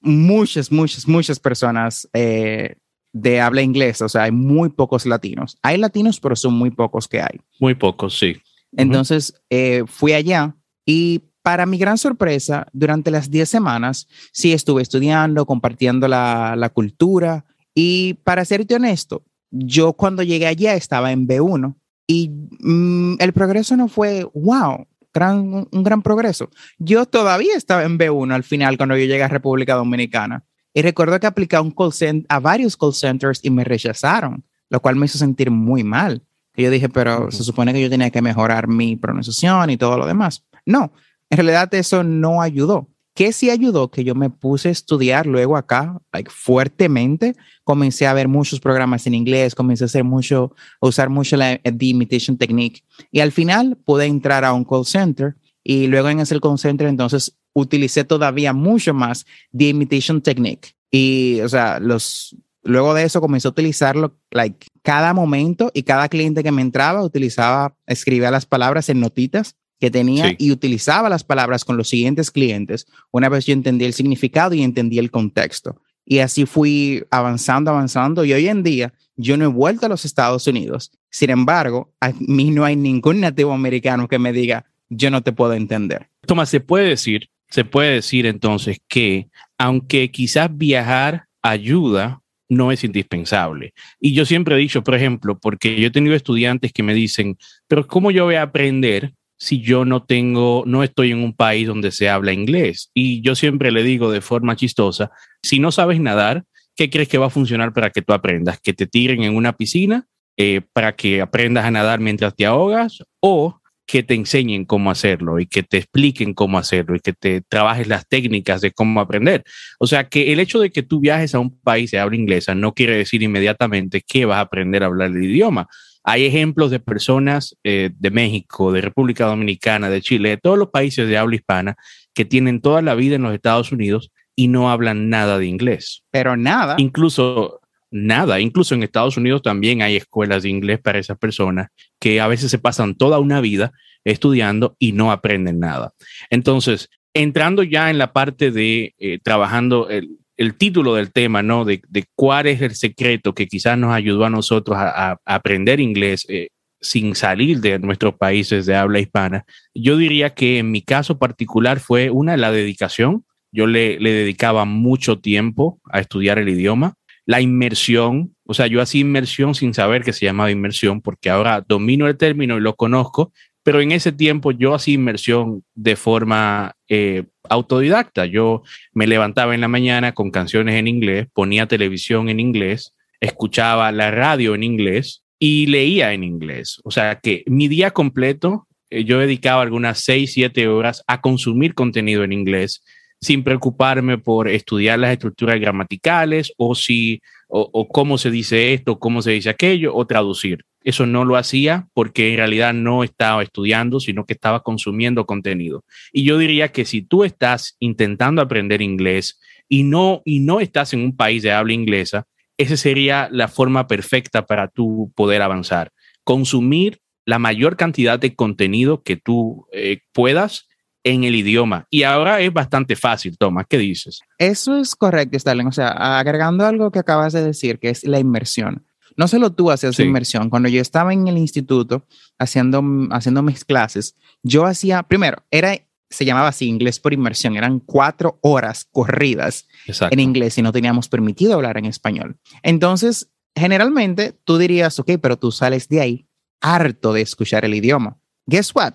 muchas, 0.00 0.70
muchas, 0.72 1.06
muchas 1.06 1.38
personas 1.38 2.08
eh, 2.12 2.76
de 3.12 3.40
habla 3.40 3.62
inglesa, 3.62 4.04
o 4.04 4.08
sea, 4.08 4.24
hay 4.24 4.32
muy 4.32 4.68
pocos 4.68 5.06
latinos. 5.06 5.58
Hay 5.62 5.78
latinos, 5.78 6.20
pero 6.20 6.36
son 6.36 6.54
muy 6.54 6.70
pocos 6.70 7.08
que 7.08 7.20
hay. 7.20 7.40
Muy 7.58 7.74
pocos, 7.74 8.18
sí. 8.18 8.36
Entonces, 8.76 9.34
eh, 9.50 9.82
fui 9.86 10.12
allá 10.12 10.54
y 10.86 11.22
para 11.42 11.66
mi 11.66 11.78
gran 11.78 11.98
sorpresa, 11.98 12.66
durante 12.72 13.10
las 13.10 13.30
10 13.30 13.48
semanas, 13.48 14.06
sí 14.32 14.52
estuve 14.52 14.82
estudiando, 14.82 15.46
compartiendo 15.46 16.06
la, 16.06 16.54
la 16.56 16.68
cultura 16.68 17.44
y 17.74 18.14
para 18.24 18.44
serte 18.44 18.74
honesto, 18.74 19.24
yo 19.50 19.94
cuando 19.94 20.22
llegué 20.22 20.46
allá 20.46 20.74
estaba 20.74 21.12
en 21.12 21.26
B1 21.26 21.74
y 22.06 22.30
mm, 22.60 23.14
el 23.18 23.32
progreso 23.32 23.76
no 23.76 23.88
fue, 23.88 24.24
wow, 24.34 24.86
gran, 25.12 25.66
un 25.70 25.82
gran 25.82 26.02
progreso. 26.02 26.50
Yo 26.78 27.06
todavía 27.06 27.56
estaba 27.56 27.84
en 27.84 27.98
B1 27.98 28.32
al 28.32 28.44
final 28.44 28.76
cuando 28.76 28.96
yo 28.96 29.04
llegué 29.04 29.22
a 29.22 29.28
República 29.28 29.74
Dominicana. 29.74 30.44
Y 30.72 30.82
recuerdo 30.82 31.18
que 31.18 31.26
apliqué 31.26 31.56
a, 31.56 31.62
un 31.62 31.72
call 31.72 31.92
a 32.28 32.40
varios 32.40 32.76
call 32.76 32.94
centers 32.94 33.40
y 33.42 33.50
me 33.50 33.64
rechazaron, 33.64 34.44
lo 34.68 34.80
cual 34.80 34.96
me 34.96 35.06
hizo 35.06 35.18
sentir 35.18 35.50
muy 35.50 35.82
mal. 35.82 36.22
Y 36.54 36.62
yo 36.62 36.70
dije, 36.70 36.88
pero 36.88 37.30
se 37.30 37.42
supone 37.42 37.72
que 37.72 37.80
yo 37.80 37.90
tenía 37.90 38.10
que 38.10 38.22
mejorar 38.22 38.68
mi 38.68 38.96
pronunciación 38.96 39.70
y 39.70 39.76
todo 39.76 39.98
lo 39.98 40.06
demás. 40.06 40.44
No, 40.64 40.92
en 41.28 41.36
realidad 41.36 41.72
eso 41.74 42.04
no 42.04 42.42
ayudó. 42.42 42.88
¿Qué 43.20 43.34
sí 43.34 43.50
ayudó? 43.50 43.90
Que 43.90 44.02
yo 44.02 44.14
me 44.14 44.30
puse 44.30 44.70
a 44.70 44.72
estudiar 44.72 45.26
luego 45.26 45.58
acá, 45.58 46.00
like, 46.10 46.30
fuertemente. 46.30 47.36
Comencé 47.64 48.06
a 48.06 48.14
ver 48.14 48.28
muchos 48.28 48.60
programas 48.60 49.06
en 49.06 49.12
inglés, 49.12 49.54
comencé 49.54 49.84
a 49.84 49.88
hacer 49.88 50.04
mucho, 50.04 50.54
a 50.80 50.86
usar 50.86 51.10
mucho 51.10 51.36
la 51.36 51.58
the 51.58 51.84
imitation 51.84 52.38
technique. 52.38 52.82
Y 53.10 53.20
al 53.20 53.30
final 53.30 53.76
pude 53.76 54.06
entrar 54.06 54.42
a 54.42 54.54
un 54.54 54.64
call 54.64 54.86
center 54.86 55.36
y 55.62 55.86
luego 55.86 56.08
en 56.08 56.20
ese 56.20 56.40
call 56.40 56.58
center 56.58 56.86
entonces 56.86 57.36
utilicé 57.52 58.04
todavía 58.04 58.54
mucho 58.54 58.94
más 58.94 59.26
the 59.54 59.68
imitation 59.68 60.22
technique. 60.22 60.70
Y, 60.90 61.42
o 61.42 61.48
sea, 61.50 61.78
los, 61.78 62.34
luego 62.62 62.94
de 62.94 63.04
eso 63.04 63.20
comencé 63.20 63.48
a 63.48 63.50
utilizarlo, 63.50 64.16
like, 64.30 64.66
cada 64.80 65.12
momento 65.12 65.70
y 65.74 65.82
cada 65.82 66.08
cliente 66.08 66.42
que 66.42 66.52
me 66.52 66.62
entraba 66.62 67.04
utilizaba, 67.04 67.76
escribía 67.86 68.30
las 68.30 68.46
palabras 68.46 68.88
en 68.88 68.98
notitas 68.98 69.56
que 69.80 69.90
tenía 69.90 70.34
y 70.38 70.52
utilizaba 70.52 71.08
las 71.08 71.24
palabras 71.24 71.64
con 71.64 71.76
los 71.76 71.88
siguientes 71.88 72.30
clientes 72.30 72.86
una 73.10 73.28
vez 73.28 73.46
yo 73.46 73.54
entendí 73.54 73.86
el 73.86 73.94
significado 73.94 74.54
y 74.54 74.62
entendí 74.62 74.98
el 74.98 75.10
contexto. 75.10 75.80
Y 76.04 76.18
así 76.18 76.44
fui 76.44 77.04
avanzando, 77.10 77.70
avanzando. 77.70 78.24
Y 78.24 78.32
hoy 78.32 78.48
en 78.48 78.62
día 78.62 78.92
yo 79.16 79.36
no 79.36 79.44
he 79.44 79.48
vuelto 79.48 79.86
a 79.86 79.88
los 79.88 80.04
Estados 80.04 80.46
Unidos. 80.46 80.90
Sin 81.08 81.30
embargo, 81.30 81.92
a 82.00 82.12
mí 82.18 82.50
no 82.50 82.64
hay 82.64 82.76
ningún 82.76 83.20
nativo 83.20 83.52
americano 83.52 84.08
que 84.08 84.18
me 84.18 84.32
diga, 84.32 84.66
yo 84.88 85.10
no 85.10 85.22
te 85.22 85.32
puedo 85.32 85.54
entender. 85.54 86.08
Tomás, 86.26 86.48
se 86.48 86.60
puede 86.60 86.88
decir, 86.88 87.28
se 87.48 87.64
puede 87.64 87.94
decir 87.94 88.26
entonces 88.26 88.78
que 88.88 89.28
aunque 89.56 90.10
quizás 90.10 90.50
viajar 90.52 91.26
ayuda, 91.42 92.22
no 92.48 92.72
es 92.72 92.82
indispensable. 92.82 93.72
Y 94.00 94.12
yo 94.12 94.26
siempre 94.26 94.56
he 94.56 94.58
dicho, 94.58 94.82
por 94.82 94.96
ejemplo, 94.96 95.38
porque 95.38 95.80
yo 95.80 95.86
he 95.86 95.92
tenido 95.92 96.16
estudiantes 96.16 96.72
que 96.72 96.82
me 96.82 96.92
dicen, 96.92 97.38
pero 97.68 97.86
¿cómo 97.86 98.10
yo 98.10 98.24
voy 98.24 98.34
a 98.34 98.42
aprender 98.42 99.12
si 99.40 99.60
yo 99.62 99.84
no 99.84 100.04
tengo, 100.04 100.62
no 100.66 100.84
estoy 100.84 101.10
en 101.10 101.24
un 101.24 101.32
país 101.32 101.66
donde 101.66 101.90
se 101.90 102.08
habla 102.08 102.32
inglés? 102.32 102.90
Y 102.94 103.22
yo 103.22 103.34
siempre 103.34 103.72
le 103.72 103.82
digo 103.82 104.12
de 104.12 104.20
forma 104.20 104.54
chistosa, 104.54 105.10
si 105.42 105.58
no 105.58 105.72
sabes 105.72 105.98
nadar, 105.98 106.44
¿qué 106.76 106.90
crees 106.90 107.08
que 107.08 107.18
va 107.18 107.26
a 107.26 107.30
funcionar 107.30 107.72
para 107.72 107.90
que 107.90 108.02
tú 108.02 108.12
aprendas? 108.12 108.60
¿Que 108.60 108.74
te 108.74 108.86
tiren 108.86 109.24
en 109.24 109.34
una 109.34 109.54
piscina 109.54 110.06
eh, 110.36 110.60
para 110.72 110.94
que 110.94 111.22
aprendas 111.22 111.64
a 111.64 111.70
nadar 111.70 112.00
mientras 112.00 112.36
te 112.36 112.44
ahogas? 112.44 113.02
¿O 113.20 113.60
que 113.90 114.04
te 114.04 114.14
enseñen 114.14 114.66
cómo 114.66 114.88
hacerlo 114.92 115.40
y 115.40 115.46
que 115.46 115.64
te 115.64 115.78
expliquen 115.78 116.32
cómo 116.32 116.58
hacerlo 116.58 116.94
y 116.94 117.00
que 117.00 117.12
te 117.12 117.40
trabajes 117.40 117.88
las 117.88 118.06
técnicas 118.06 118.60
de 118.60 118.70
cómo 118.70 119.00
aprender. 119.00 119.42
O 119.80 119.88
sea, 119.88 120.08
que 120.08 120.32
el 120.32 120.38
hecho 120.38 120.60
de 120.60 120.70
que 120.70 120.84
tú 120.84 121.00
viajes 121.00 121.34
a 121.34 121.40
un 121.40 121.58
país 121.58 121.90
de 121.90 121.98
habla 121.98 122.14
inglesa 122.14 122.54
no 122.54 122.72
quiere 122.72 122.96
decir 122.96 123.20
inmediatamente 123.20 124.00
que 124.06 124.26
vas 124.26 124.36
a 124.36 124.42
aprender 124.42 124.84
a 124.84 124.86
hablar 124.86 125.10
el 125.10 125.24
idioma. 125.24 125.66
Hay 126.02 126.24
ejemplos 126.24 126.70
de 126.70 126.80
personas 126.80 127.56
eh, 127.64 127.90
de 127.98 128.10
México, 128.10 128.72
de 128.72 128.80
República 128.80 129.26
Dominicana, 129.26 129.90
de 129.90 130.00
Chile, 130.00 130.30
de 130.30 130.36
todos 130.38 130.58
los 130.58 130.70
países 130.70 131.08
de 131.08 131.18
habla 131.18 131.36
hispana 131.36 131.76
que 132.14 132.24
tienen 132.24 132.60
toda 132.60 132.82
la 132.82 132.94
vida 132.94 133.16
en 133.16 133.22
los 133.22 133.34
Estados 133.34 133.72
Unidos 133.72 134.10
y 134.34 134.48
no 134.48 134.70
hablan 134.70 135.10
nada 135.10 135.38
de 135.38 135.46
inglés. 135.46 136.02
Pero 136.10 136.36
nada. 136.36 136.76
Incluso 136.78 137.60
nada. 137.90 138.40
Incluso 138.40 138.74
en 138.74 138.82
Estados 138.82 139.16
Unidos 139.16 139.42
también 139.42 139.82
hay 139.82 139.96
escuelas 139.96 140.42
de 140.42 140.48
inglés 140.48 140.80
para 140.80 140.98
esas 140.98 141.18
personas 141.18 141.68
que 141.98 142.20
a 142.20 142.28
veces 142.28 142.50
se 142.50 142.58
pasan 142.58 142.94
toda 142.94 143.18
una 143.18 143.40
vida 143.40 143.72
estudiando 144.04 144.76
y 144.78 144.92
no 144.92 145.12
aprenden 145.12 145.58
nada. 145.58 145.92
Entonces, 146.30 146.88
entrando 147.12 147.62
ya 147.62 147.90
en 147.90 147.98
la 147.98 148.12
parte 148.12 148.50
de 148.50 148.94
eh, 148.98 149.18
trabajando 149.22 149.88
el, 149.90 150.18
el 150.40 150.54
título 150.54 150.94
del 150.94 151.12
tema, 151.12 151.42
¿no? 151.42 151.66
De, 151.66 151.82
cuál 152.14 152.46
es 152.46 152.62
el 152.62 152.74
secreto 152.74 153.34
que 153.34 153.46
quizás 153.46 153.76
nos 153.76 153.92
ayudó 153.92 154.24
a 154.24 154.30
nosotros 154.30 154.74
a, 154.78 155.18
aprender 155.26 155.80
inglés 155.80 156.24
eh, 156.30 156.48
sin 156.80 157.14
salir 157.14 157.60
de 157.60 157.78
nuestros 157.78 158.14
países 158.14 158.64
de 158.64 158.74
habla 158.74 159.00
hispana. 159.00 159.44
Yo 159.74 159.98
diría 159.98 160.30
que 160.30 160.56
en 160.56 160.70
mi 160.70 160.80
caso 160.80 161.18
particular 161.18 161.78
fue 161.78 162.08
una, 162.08 162.38
la 162.38 162.52
dedicación. 162.52 163.26
Yo 163.52 163.66
le, 163.66 164.00
le 164.00 164.12
dedicaba 164.12 164.64
mucho 164.64 165.18
tiempo 165.18 165.78
a 165.92 166.00
estudiar 166.00 166.38
el 166.38 166.48
idioma. 166.48 166.94
La 167.26 167.42
inmersión, 167.42 168.34
o 168.46 168.54
sea, 168.54 168.66
yo 168.66 168.80
hacía 168.80 169.02
inmersión 169.02 169.54
sin 169.54 169.74
saber 169.74 170.02
que 170.04 170.14
se 170.14 170.24
llamaba 170.24 170.50
inmersión, 170.50 171.02
porque 171.02 171.28
ahora 171.28 171.62
domino 171.68 172.08
el 172.08 172.16
término 172.16 172.56
y 172.56 172.62
lo 172.62 172.76
conozco, 172.76 173.30
pero 173.70 173.82
en 173.82 173.92
ese 173.92 174.10
tiempo 174.10 174.50
yo 174.50 174.74
hacía 174.74 174.94
inmersión 174.94 175.62
de 175.76 175.94
forma 175.94 176.74
eh, 176.88 177.22
autodidacta. 177.48 178.26
Yo 178.26 178.64
me 178.92 179.06
levantaba 179.06 179.54
en 179.54 179.60
la 179.60 179.68
mañana 179.68 180.10
con 180.10 180.32
canciones 180.32 180.74
en 180.74 180.88
inglés, 180.88 181.28
ponía 181.32 181.68
televisión 181.68 182.28
en 182.28 182.40
inglés, 182.40 182.96
escuchaba 183.20 183.92
la 183.92 184.10
radio 184.10 184.56
en 184.56 184.64
inglés 184.64 185.22
y 185.38 185.66
leía 185.66 186.12
en 186.12 186.24
inglés. 186.24 186.80
O 186.82 186.90
sea 186.90 187.20
que 187.20 187.44
mi 187.46 187.68
día 187.68 187.92
completo 187.92 188.66
eh, 188.90 189.04
yo 189.04 189.20
dedicaba 189.20 189.62
algunas 189.62 190.00
seis, 190.00 190.32
siete 190.32 190.66
horas 190.66 191.04
a 191.06 191.20
consumir 191.20 191.74
contenido 191.74 192.24
en 192.24 192.32
inglés 192.32 192.82
sin 193.20 193.44
preocuparme 193.44 194.18
por 194.18 194.48
estudiar 194.48 194.98
las 194.98 195.12
estructuras 195.12 195.60
gramaticales 195.60 196.52
o 196.56 196.74
si 196.74 197.22
o, 197.46 197.86
cómo 197.86 198.18
se 198.18 198.32
dice 198.32 198.74
esto, 198.74 198.98
cómo 198.98 199.22
se 199.22 199.30
dice 199.30 199.50
aquello, 199.50 199.94
o 199.94 200.08
traducir. 200.08 200.64
Eso 200.82 201.06
no 201.06 201.24
lo 201.24 201.36
hacía 201.36 201.88
porque 201.92 202.30
en 202.30 202.38
realidad 202.38 202.72
no 202.72 203.04
estaba 203.04 203.42
estudiando, 203.42 204.00
sino 204.00 204.24
que 204.24 204.32
estaba 204.32 204.62
consumiendo 204.62 205.26
contenido. 205.26 205.84
Y 206.12 206.24
yo 206.24 206.38
diría 206.38 206.72
que 206.72 206.84
si 206.84 207.02
tú 207.02 207.24
estás 207.24 207.76
intentando 207.80 208.40
aprender 208.40 208.80
inglés 208.80 209.38
y 209.68 209.82
no, 209.82 210.22
y 210.24 210.40
no 210.40 210.60
estás 210.60 210.94
en 210.94 211.00
un 211.00 211.16
país 211.16 211.42
de 211.42 211.52
habla 211.52 211.72
inglesa, 211.72 212.26
esa 212.56 212.76
sería 212.76 213.28
la 213.30 213.48
forma 213.48 213.86
perfecta 213.86 214.46
para 214.46 214.68
tú 214.68 215.12
poder 215.14 215.42
avanzar. 215.42 215.92
Consumir 216.24 217.00
la 217.24 217.38
mayor 217.38 217.76
cantidad 217.76 218.18
de 218.18 218.34
contenido 218.34 219.02
que 219.02 219.16
tú 219.16 219.66
eh, 219.72 220.00
puedas 220.12 220.66
en 221.04 221.24
el 221.24 221.34
idioma. 221.34 221.86
Y 221.90 222.02
ahora 222.02 222.40
es 222.40 222.52
bastante 222.52 222.96
fácil, 222.96 223.38
Tomás, 223.38 223.66
¿qué 223.68 223.78
dices? 223.78 224.20
Eso 224.38 224.76
es 224.76 224.94
correcto, 224.94 225.36
Stalin. 225.36 225.66
O 225.66 225.72
sea, 225.72 226.18
agregando 226.18 226.66
algo 226.66 226.90
que 226.90 226.98
acabas 226.98 227.32
de 227.32 227.42
decir, 227.42 227.78
que 227.78 227.90
es 227.90 228.04
la 228.04 228.18
inmersión. 228.18 228.86
No 229.16 229.28
solo 229.28 229.52
tú 229.52 229.70
haces 229.70 229.98
inmersión. 230.00 230.50
Cuando 230.50 230.68
yo 230.68 230.80
estaba 230.80 231.12
en 231.12 231.28
el 231.28 231.38
instituto 231.38 232.06
haciendo, 232.38 232.82
haciendo 233.10 233.42
mis 233.42 233.64
clases, 233.64 234.16
yo 234.42 234.64
hacía, 234.66 235.02
primero, 235.02 235.42
era 235.50 235.78
se 236.10 236.24
llamaba 236.24 236.48
así, 236.48 236.66
inglés 236.66 236.98
por 236.98 237.12
inmersión. 237.12 237.56
Eran 237.56 237.78
cuatro 237.78 238.38
horas 238.42 238.86
corridas 238.90 239.66
en 239.86 240.18
inglés 240.18 240.58
y 240.58 240.62
no 240.62 240.72
teníamos 240.72 241.08
permitido 241.08 241.54
hablar 241.54 241.78
en 241.78 241.84
español. 241.84 242.36
Entonces, 242.64 243.30
generalmente 243.54 244.34
tú 244.44 244.58
dirías, 244.58 244.98
ok, 244.98 245.12
pero 245.22 245.38
tú 245.38 245.52
sales 245.52 245.88
de 245.88 246.00
ahí 246.00 246.26
harto 246.60 247.12
de 247.12 247.22
escuchar 247.22 247.64
el 247.64 247.74
idioma. 247.74 248.18
Guess 248.46 248.74
what? 248.74 248.94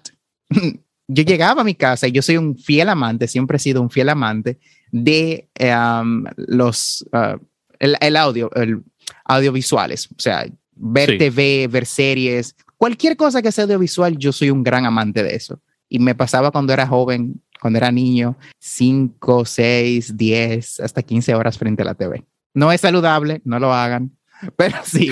yo 1.08 1.24
llegaba 1.24 1.62
a 1.62 1.66
mi 1.66 1.76
casa 1.76 2.08
y 2.08 2.12
yo 2.12 2.22
soy 2.22 2.38
un 2.38 2.58
fiel 2.58 2.90
amante, 2.90 3.28
siempre 3.28 3.58
he 3.58 3.60
sido 3.60 3.82
un 3.82 3.90
fiel 3.90 4.10
amante 4.10 4.60
de 4.92 5.50
um, 5.60 6.26
los, 6.36 7.06
uh, 7.14 7.40
el, 7.80 8.16
audio, 8.16 8.50
el 8.56 8.84
audiovisuales, 9.26 10.08
o 10.08 10.20
sea, 10.20 10.48
ver 10.76 11.18
TV, 11.18 11.68
ver 11.68 11.86
series, 11.86 12.56
cualquier 12.78 13.18
cosa 13.18 13.42
que 13.42 13.52
sea 13.52 13.66
audiovisual, 13.66 14.18
yo 14.18 14.32
soy 14.32 14.50
un 14.50 14.64
gran 14.64 14.86
amante 14.86 15.24
de 15.24 15.36
eso. 15.36 15.60
Y 15.90 16.00
me 16.00 16.16
pasaba 16.16 16.52
cuando 16.52 16.74
era 16.74 16.88
joven, 16.88 17.42
cuando 17.62 17.78
era 17.78 17.92
niño, 17.92 18.38
5, 18.60 19.46
6, 19.46 20.18
10, 20.18 20.80
hasta 20.80 21.02
15 21.02 21.36
horas 21.36 21.58
frente 21.58 21.82
a 21.82 21.86
la 21.86 21.96
TV. 21.96 22.24
No 22.54 22.72
es 22.72 22.82
saludable, 22.82 23.42
no 23.44 23.60
lo 23.60 23.74
hagan, 23.74 24.12
pero 24.56 24.78
sí. 24.84 25.12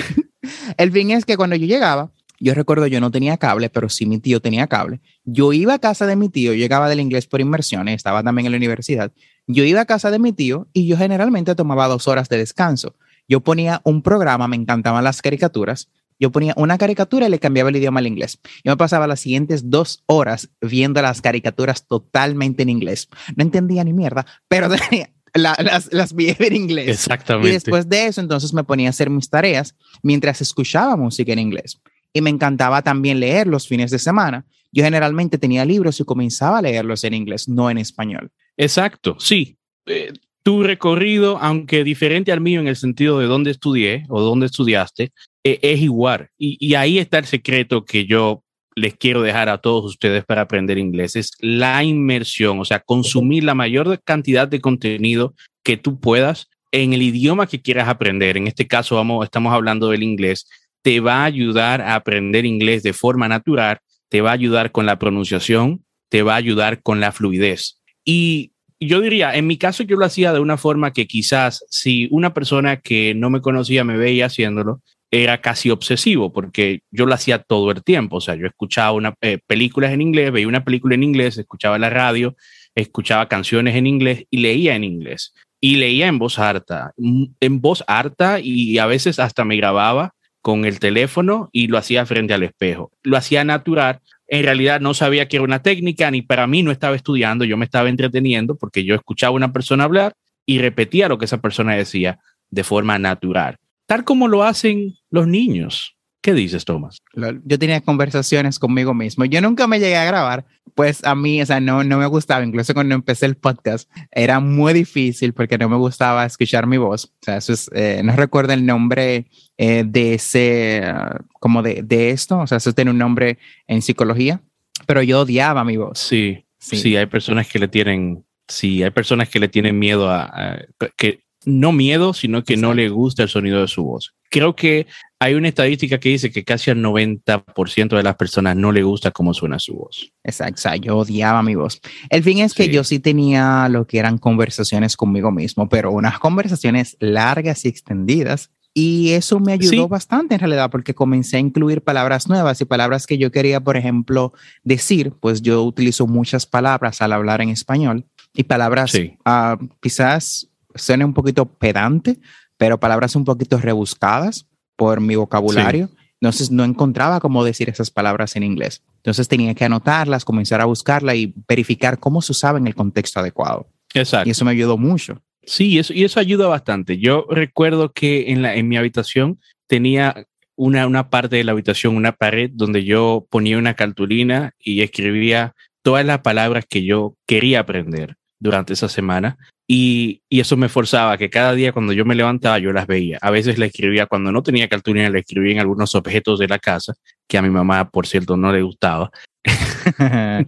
El 0.78 0.92
fin 0.92 1.12
es 1.12 1.26
que 1.26 1.38
cuando 1.38 1.56
yo 1.56 1.66
llegaba, 1.66 2.12
yo 2.40 2.54
recuerdo, 2.54 2.88
yo 2.88 3.00
no 3.00 3.12
tenía 3.12 3.38
cable, 3.38 3.70
pero 3.70 3.88
sí 3.88 4.06
mi 4.06 4.20
tío 4.20 4.42
tenía 4.42 4.68
cable. 4.68 5.00
Yo 5.24 5.54
iba 5.54 5.76
a 5.76 5.80
casa 5.80 6.06
de 6.06 6.16
mi 6.16 6.30
tío, 6.30 6.54
llegaba 6.54 6.90
del 6.90 7.00
inglés 7.00 7.26
por 7.26 7.40
inmersiones, 7.40 7.96
estaba 7.96 8.22
también 8.24 8.48
en 8.48 8.52
la 8.52 8.58
universidad. 8.58 9.14
Yo 9.48 9.64
iba 9.64 9.82
a 9.82 9.86
casa 9.86 10.12
de 10.12 10.20
mi 10.20 10.34
tío 10.34 10.68
y 10.74 10.86
yo 10.86 10.98
generalmente 10.98 11.56
tomaba 11.56 11.88
dos 11.88 12.08
horas 12.08 12.28
de 12.30 12.38
descanso. 12.38 12.96
Yo 13.28 13.42
ponía 13.42 13.82
un 13.84 14.02
programa, 14.02 14.48
me 14.48 14.56
encantaban 14.56 15.04
las 15.04 15.22
caricaturas. 15.22 15.90
Yo 16.20 16.32
ponía 16.32 16.54
una 16.58 16.78
caricatura 16.78 17.28
y 17.28 17.30
le 17.30 17.40
cambiaba 17.40 17.70
el 17.70 17.76
idioma 17.76 18.00
al 18.00 18.08
inglés. 18.08 18.40
Yo 18.64 18.72
me 18.72 18.78
pasaba 18.78 19.08
las 19.08 19.20
siguientes 19.20 19.70
dos 19.70 20.04
horas 20.06 20.50
viendo 20.62 21.02
las 21.02 21.22
caricaturas 21.22 21.88
totalmente 21.88 22.64
en 22.64 22.70
inglés. 22.70 23.10
No 23.36 23.44
entendía 23.44 23.84
ni 23.84 23.94
mierda, 23.94 24.26
pero 24.48 24.70
las, 25.34 25.92
las 25.92 26.14
vi 26.14 26.36
en 26.38 26.56
inglés. 26.56 26.90
Exactamente. 26.90 27.50
Y 27.50 27.54
después 27.54 27.90
de 27.90 28.08
eso, 28.08 28.22
entonces 28.22 28.54
me 28.54 28.64
ponía 28.64 28.88
a 28.88 28.92
hacer 28.92 29.10
mis 29.10 29.30
tareas 29.30 29.76
mientras 30.02 30.42
escuchaba 30.42 30.96
música 30.96 31.34
en 31.34 31.40
inglés 31.40 31.82
y 32.14 32.22
me 32.22 32.30
encantaba 32.30 32.82
también 32.84 33.20
leer 33.20 33.48
los 33.48 33.68
fines 33.68 33.92
de 33.92 34.00
semana. 34.00 34.46
Yo 34.72 34.84
generalmente 34.84 35.38
tenía 35.38 35.66
libros 35.66 36.00
y 36.00 36.06
comenzaba 36.06 36.60
a 36.60 36.62
leerlos 36.62 37.04
en 37.04 37.16
inglés, 37.16 37.50
no 37.50 37.70
en 37.70 37.80
español. 37.80 38.32
Exacto, 38.56 39.18
sí. 39.20 39.58
Eh, 39.86 40.14
tu 40.44 40.64
recorrido, 40.64 41.38
aunque 41.40 41.84
diferente 41.84 42.32
al 42.32 42.42
mío 42.42 42.60
en 42.60 42.68
el 42.68 42.76
sentido 42.76 43.20
de 43.20 43.28
dónde 43.28 43.52
estudié 43.52 44.06
o 44.10 44.22
dónde 44.22 44.46
estudiaste, 44.46 45.12
eh, 45.44 45.60
es 45.62 45.80
igual. 45.80 46.30
Y, 46.38 46.58
y 46.60 46.76
ahí 46.76 47.00
está 47.00 47.18
el 47.18 47.26
secreto 47.26 47.86
que 47.86 48.06
yo 48.06 48.44
les 48.76 48.96
quiero 48.96 49.22
dejar 49.22 49.50
a 49.50 49.60
todos 49.60 49.86
ustedes 49.86 50.26
para 50.26 50.42
aprender 50.42 50.78
inglés, 50.78 51.16
es 51.16 51.32
la 51.40 51.84
inmersión, 51.84 52.60
o 52.60 52.66
sea, 52.66 52.80
consumir 52.80 53.44
la 53.44 53.54
mayor 53.54 54.02
cantidad 54.04 54.48
de 54.48 54.62
contenido 54.62 55.36
que 55.64 55.78
tú 55.78 56.00
puedas 56.00 56.48
en 56.72 56.94
el 56.94 57.04
idioma 57.04 57.46
que 57.46 57.62
quieras 57.62 57.88
aprender. 57.88 58.36
En 58.36 58.48
este 58.48 58.68
caso, 58.68 58.96
vamos, 58.96 59.24
estamos 59.24 59.54
hablando 59.54 59.90
del 59.90 60.02
inglés 60.02 60.48
te 60.84 61.00
va 61.00 61.22
a 61.22 61.26
ayudar 61.26 61.82
a 61.82 61.96
aprender 61.96 62.46
inglés 62.46 62.84
de 62.84 62.94
forma 62.94 63.28
natural, 63.28 63.80
te 64.10 64.22
va 64.22 64.32
a 64.32 64.34
ayudar 64.34 64.72
con 64.72 64.86
la 64.86 65.00
pronunciación, 65.00 65.84
te 66.10 66.22
va 66.22 66.34
a 66.34 66.38
ayudar 66.38 66.84
con 66.84 67.00
la 67.00 67.12
fluidez. 67.12 67.82
Y 68.06 68.52
yo 68.88 69.02
diría, 69.02 69.36
en 69.36 69.48
mi 69.48 69.58
caso 69.58 69.84
yo 69.84 69.96
lo 69.96 70.06
hacía 70.06 70.34
de 70.34 70.40
una 70.40 70.58
forma 70.58 70.94
que 70.94 71.08
quizás 71.08 71.66
si 71.70 72.08
una 72.12 72.34
persona 72.34 72.78
que 72.78 73.14
no 73.16 73.30
me 73.30 73.42
conocía 73.42 73.84
me 73.84 73.98
veía 73.98 74.28
haciéndolo, 74.28 74.82
era 75.12 75.42
casi 75.42 75.70
obsesivo 75.70 76.34
porque 76.34 76.82
yo 76.90 77.06
lo 77.06 77.14
hacía 77.14 77.40
todo 77.40 77.70
el 77.72 77.84
tiempo. 77.84 78.18
O 78.18 78.22
sea, 78.22 78.36
yo 78.36 78.48
escuchaba 78.48 78.94
una, 78.94 79.14
eh, 79.22 79.38
películas 79.46 79.92
en 79.92 80.02
inglés, 80.02 80.32
veía 80.32 80.48
una 80.48 80.64
película 80.64 80.96
en 80.96 81.04
inglés, 81.04 81.38
escuchaba 81.38 81.78
la 81.78 81.92
radio, 81.92 82.36
escuchaba 82.74 83.28
canciones 83.28 83.76
en 83.76 83.86
inglés 83.86 84.26
y 84.32 84.38
leía 84.38 84.76
en 84.76 84.84
inglés. 84.84 85.34
Y 85.62 85.78
leía 85.78 86.08
en 86.08 86.20
voz 86.20 86.40
harta, 86.40 86.92
en 86.98 87.62
voz 87.62 87.86
harta 87.88 88.40
y 88.42 88.80
a 88.80 88.86
veces 88.86 89.20
hasta 89.20 89.46
me 89.46 89.56
grababa 89.56 90.14
con 90.42 90.66
el 90.66 90.80
teléfono 90.80 91.50
y 91.54 91.68
lo 91.68 91.78
hacía 91.78 92.06
frente 92.06 92.34
al 92.34 92.44
espejo. 92.44 92.92
Lo 93.02 93.16
hacía 93.16 93.46
natural. 93.46 94.02
En 94.28 94.44
realidad 94.44 94.80
no 94.80 94.94
sabía 94.94 95.28
que 95.28 95.38
era 95.38 95.44
una 95.44 95.62
técnica, 95.62 96.10
ni 96.12 96.22
para 96.22 96.48
mí 96.48 96.64
no 96.64 96.72
estaba 96.72 96.96
estudiando, 96.96 97.46
yo 97.46 97.58
me 97.58 97.66
estaba 97.66 97.90
entreteniendo 97.90 98.56
porque 98.56 98.84
yo 98.84 98.96
escuchaba 98.96 99.32
a 99.32 99.36
una 99.36 99.54
persona 99.54 99.84
hablar 99.84 100.14
y 100.46 100.60
repetía 100.60 101.08
lo 101.08 101.18
que 101.18 101.26
esa 101.26 101.42
persona 101.42 101.76
decía 101.76 102.20
de 102.50 102.64
forma 102.64 103.00
natural, 103.00 103.58
tal 103.86 104.04
como 104.04 104.28
lo 104.28 104.44
hacen 104.44 104.96
los 105.10 105.28
niños. 105.28 105.93
¿Qué 106.24 106.34
dices, 106.34 106.64
Tomás? 106.64 107.02
Yo 107.44 107.60
tenía 107.60 107.82
conversaciones 107.82 108.58
conmigo 108.58 108.94
mismo. 108.94 109.26
Yo 109.26 109.42
nunca 109.42 109.68
me 109.68 109.78
llegué 109.78 109.98
a 109.98 110.06
grabar, 110.06 110.46
pues 110.74 111.04
a 111.04 111.16
mí, 111.16 111.42
o 111.42 111.46
sea, 111.46 111.60
no, 111.60 111.84
no 111.84 111.98
me 111.98 112.06
gustaba. 112.06 112.46
Incluso 112.46 112.74
cuando 112.74 112.96
empecé 112.96 113.26
el 113.26 113.36
podcast, 113.36 113.92
era 114.10 114.40
muy 114.40 114.72
difícil 114.72 115.34
porque 115.34 115.58
no 115.58 115.68
me 115.68 115.76
gustaba 115.76 116.26
escuchar 116.26 116.66
mi 116.66 116.78
voz. 116.78 117.08
O 117.08 117.26
sea, 117.26 117.36
eso 117.36 117.52
es, 117.52 117.70
eh, 117.76 118.00
no 118.06 118.16
recuerdo 118.16 118.54
el 118.54 118.66
nombre 118.66 119.26
eh, 119.58 119.84
de 119.86 120.14
ese, 120.14 120.94
como 121.42 121.62
de, 121.62 121.84
de, 121.84 122.12
esto. 122.12 122.40
O 122.40 122.48
sea, 122.48 122.60
eso 122.60 122.72
tiene 122.72 122.92
un 122.92 123.00
nombre 123.00 123.38
en 123.68 123.82
psicología, 123.82 124.42
pero 124.88 125.04
yo 125.04 125.20
odiaba 125.20 125.66
mi 125.66 125.76
voz. 125.76 126.00
Sí, 126.00 126.46
sí, 126.58 126.96
hay 126.96 127.08
personas 127.08 127.50
que 127.50 127.60
le 127.60 127.68
tienen, 127.68 128.24
sí, 128.48 128.82
hay 128.82 128.92
personas 128.92 129.28
que 129.28 129.42
le 129.42 129.50
tienen 129.50 129.78
miedo 129.78 130.10
a, 130.10 130.24
a 130.24 130.60
que 130.96 131.24
no 131.46 131.74
miedo, 131.74 132.14
sino 132.14 132.46
que 132.46 132.58
no 132.58 132.74
le 132.74 132.88
gusta 132.88 133.24
el 133.24 133.30
sonido 133.30 133.60
de 133.60 133.68
su 133.68 133.84
voz. 133.84 134.14
Creo 134.30 134.56
que 134.56 134.88
hay 135.24 135.36
una 135.36 135.48
estadística 135.48 136.00
que 136.02 136.10
dice 136.10 136.32
que 136.32 136.44
casi 136.44 136.70
al 136.70 136.80
90% 136.80 137.96
de 137.96 138.04
las 138.04 138.16
personas 138.18 138.58
no 138.58 138.74
le 138.74 138.84
gusta 138.84 139.12
cómo 139.12 139.34
suena 139.34 139.58
su 139.58 139.74
voz. 139.74 140.12
Exacto, 140.22 140.76
yo 140.82 140.98
odiaba 140.98 141.42
mi 141.42 141.56
voz. 141.56 141.80
El 142.10 142.24
fin 142.24 142.40
es 142.40 142.54
que 142.54 142.68
yo 142.68 142.84
sí 142.84 143.00
tenía 143.00 143.70
lo 143.70 143.88
que 143.88 144.00
eran 144.00 144.18
conversaciones 144.18 144.98
conmigo 144.98 145.32
mismo, 145.32 145.70
pero 145.70 145.94
unas 145.94 146.20
conversaciones 146.20 146.98
largas 147.00 147.64
y 147.64 147.70
extendidas. 147.70 148.52
Y 148.74 149.12
eso 149.12 149.40
me 149.40 149.54
ayudó 149.54 149.88
bastante 149.88 150.34
en 150.34 150.42
realidad 150.42 150.70
porque 150.70 150.94
comencé 150.94 151.38
a 151.38 151.40
incluir 151.40 151.82
palabras 151.82 152.28
nuevas 152.28 152.60
y 152.60 152.66
palabras 152.66 153.08
que 153.08 153.18
yo 153.18 153.32
quería, 153.32 153.62
por 153.62 153.78
ejemplo, 153.78 154.34
decir, 154.64 155.14
pues 155.22 155.42
yo 155.42 155.64
utilizo 155.64 156.06
muchas 156.06 156.46
palabras 156.46 157.02
al 157.02 157.14
hablar 157.14 157.40
en 157.40 157.48
español 157.48 158.06
y 158.34 158.44
palabras 158.44 158.94
uh, 158.94 159.68
quizás 159.80 160.50
suene 160.76 161.06
un 161.06 161.14
poquito 161.14 161.46
pedante, 161.46 162.20
pero 162.58 162.78
palabras 162.78 163.16
un 163.16 163.24
poquito 163.24 163.58
rebuscadas 163.58 164.48
por 164.76 165.02
mi 165.02 165.16
vocabulario. 165.16 165.90
Entonces 166.22 166.52
no 166.52 166.64
encontraba 166.64 167.20
cómo 167.20 167.44
decir 167.44 167.70
esas 167.70 167.92
palabras 167.92 168.36
en 168.36 168.44
inglés. 168.44 168.82
Entonces 168.98 169.28
tenía 169.28 169.54
que 169.56 169.66
anotarlas, 169.66 170.24
comenzar 170.24 170.62
a 170.62 170.66
buscarla 170.66 171.16
y 171.16 171.34
verificar 171.48 172.00
cómo 172.00 172.22
se 172.22 172.32
usaba 172.32 172.58
en 172.58 172.68
el 172.68 172.76
contexto 172.76 173.20
adecuado. 173.20 173.68
Exacto. 173.94 174.30
Y 174.30 174.32
eso 174.32 174.46
me 174.46 174.52
ayudó 174.52 174.78
mucho. 174.78 175.22
Sí, 175.46 175.78
eso, 175.78 175.94
y 175.94 176.06
eso 176.06 176.20
ayuda 176.20 176.48
bastante. 176.48 176.98
Yo 176.98 177.26
recuerdo 177.30 177.92
que 177.92 178.32
en, 178.32 178.42
la, 178.42 178.56
en 178.56 178.70
mi 178.70 178.78
habitación 178.78 179.40
tenía 179.68 180.26
una, 180.56 180.88
una 180.88 181.10
parte 181.10 181.36
de 181.36 181.44
la 181.44 181.52
habitación, 181.52 181.98
una 181.98 182.14
pared 182.14 182.50
donde 182.54 182.86
yo 182.86 183.28
ponía 183.30 183.58
una 183.58 183.74
cartulina 183.74 184.54
y 184.58 184.82
escribía 184.82 185.56
todas 185.82 186.06
las 186.06 186.20
palabras 186.20 186.66
que 186.70 186.86
yo 186.86 187.18
quería 187.26 187.60
aprender 187.60 188.16
durante 188.44 188.74
esa 188.74 188.90
semana 188.90 189.38
y, 189.68 190.22
eso 190.30 190.58
me 190.58 190.68
forzaba 190.68 191.18
que 191.18 191.30
cada 191.30 191.54
día 191.54 191.72
cuando 191.72 191.94
yo 191.94 192.06
me 192.06 192.16
levantaba 192.16 192.60
yo 192.60 192.74
las 192.74 192.86
veía. 192.86 193.18
A 193.22 193.32
veces 193.32 193.58
le 193.58 193.68
escribía 193.68 194.08
cuando 194.08 194.32
no 194.32 194.44
tenía 194.44 194.68
cartulina, 194.68 195.10
le 195.10 195.20
escribía 195.20 195.54
en 195.54 195.60
algunos 195.60 195.96
objetos 195.96 196.40
de 196.40 196.48
la 196.48 196.60
casa, 196.60 196.94
que 197.28 197.38
a 197.38 197.42
mi 197.42 197.50
mamá, 197.50 197.90
por 197.90 198.06
cierto, 198.06 198.36
no 198.36 198.52
le 198.52 198.62
gustaba. 198.62 199.10